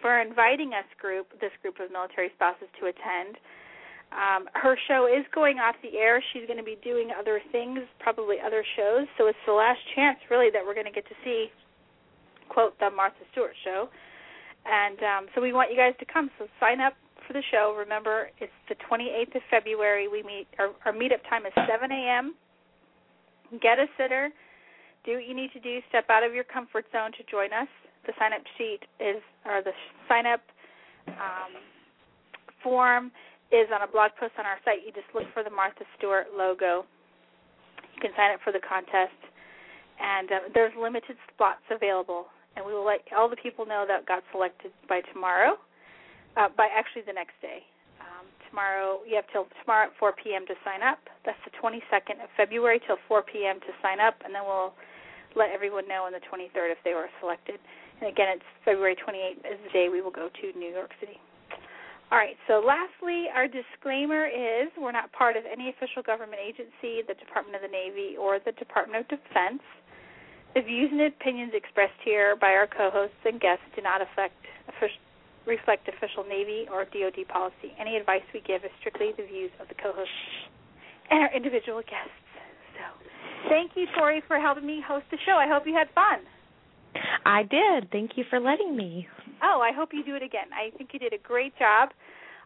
[0.00, 3.40] for inviting us group this group of military spouses to attend.
[4.12, 6.22] Um, her show is going off the air.
[6.32, 9.06] She's going to be doing other things, probably other shows.
[9.18, 11.48] So it's the last chance, really, that we're going to get to see,
[12.48, 13.88] quote, the Martha Stewart Show.
[14.64, 16.30] And um, so we want you guys to come.
[16.38, 16.94] So sign up
[17.28, 17.76] for the show.
[17.76, 20.08] Remember, it's the 28th of February.
[20.08, 20.48] We meet.
[20.58, 22.34] Our, our meetup time is 7 a.m.
[23.60, 24.30] Get a sitter.
[25.04, 25.78] Do what you need to do.
[25.90, 27.68] Step out of your comfort zone to join us.
[28.08, 29.76] The sign up sheet is, or the
[30.08, 30.40] sign up
[31.08, 31.52] um,
[32.62, 33.12] form
[33.52, 34.80] is on a blog post on our site.
[34.84, 36.84] You just look for the Martha Stewart logo.
[37.94, 39.16] You can sign up for the contest,
[40.00, 42.26] and uh, there's limited spots available.
[42.56, 45.56] And we will let all the people know that got selected by tomorrow,
[46.38, 47.66] uh, by actually the next day.
[47.98, 50.46] Um, tomorrow, you have till tomorrow at 4 p.m.
[50.46, 51.02] to sign up.
[51.26, 53.58] That's the 22nd of February till 4 p.m.
[53.66, 54.72] to sign up, and then we'll
[55.34, 57.58] let everyone know on the 23rd if they were selected.
[58.00, 61.18] And again, it's February 28th is the day we will go to New York City.
[62.10, 67.04] All right, so lastly, our disclaimer is we're not part of any official government agency,
[67.04, 69.60] the Department of the Navy, or the Department of Defense.
[70.56, 74.40] The views and opinions expressed here by our co-hosts and guests do not affect,
[75.48, 77.72] reflect official Navy or DoD policy.
[77.80, 80.12] Any advice we give is strictly the views of the co-hosts
[81.10, 82.20] and our individual guests.
[82.76, 82.84] So,
[83.48, 85.40] thank you, Tori, for helping me host the show.
[85.40, 86.20] I hope you had fun.
[87.24, 87.90] I did.
[87.90, 89.08] Thank you for letting me.
[89.42, 90.48] Oh, I hope you do it again.
[90.52, 91.90] I think you did a great job.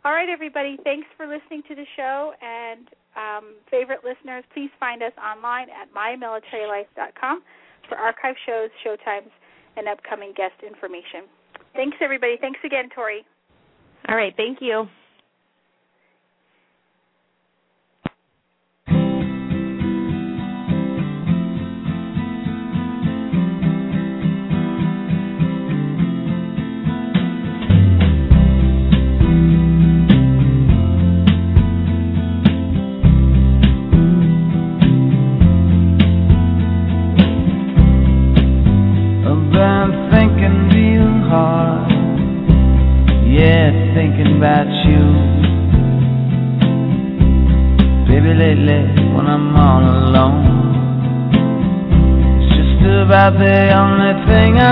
[0.05, 0.77] All right, everybody.
[0.83, 2.33] Thanks for listening to the show.
[2.43, 7.43] And um, favorite listeners, please find us online at mymilitarylife.com
[7.89, 9.31] for archive shows, showtimes,
[9.77, 11.31] and upcoming guest information.
[11.75, 12.37] Thanks, everybody.
[12.41, 13.25] Thanks again, Tori.
[14.09, 14.35] All right.
[14.37, 14.87] Thank you.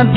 [0.03, 0.09] Do.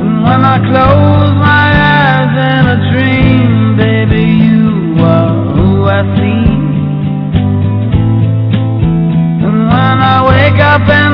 [0.00, 6.46] And when I close my eyes in a dream, baby, you are who I see.
[9.46, 11.07] And when I wake up and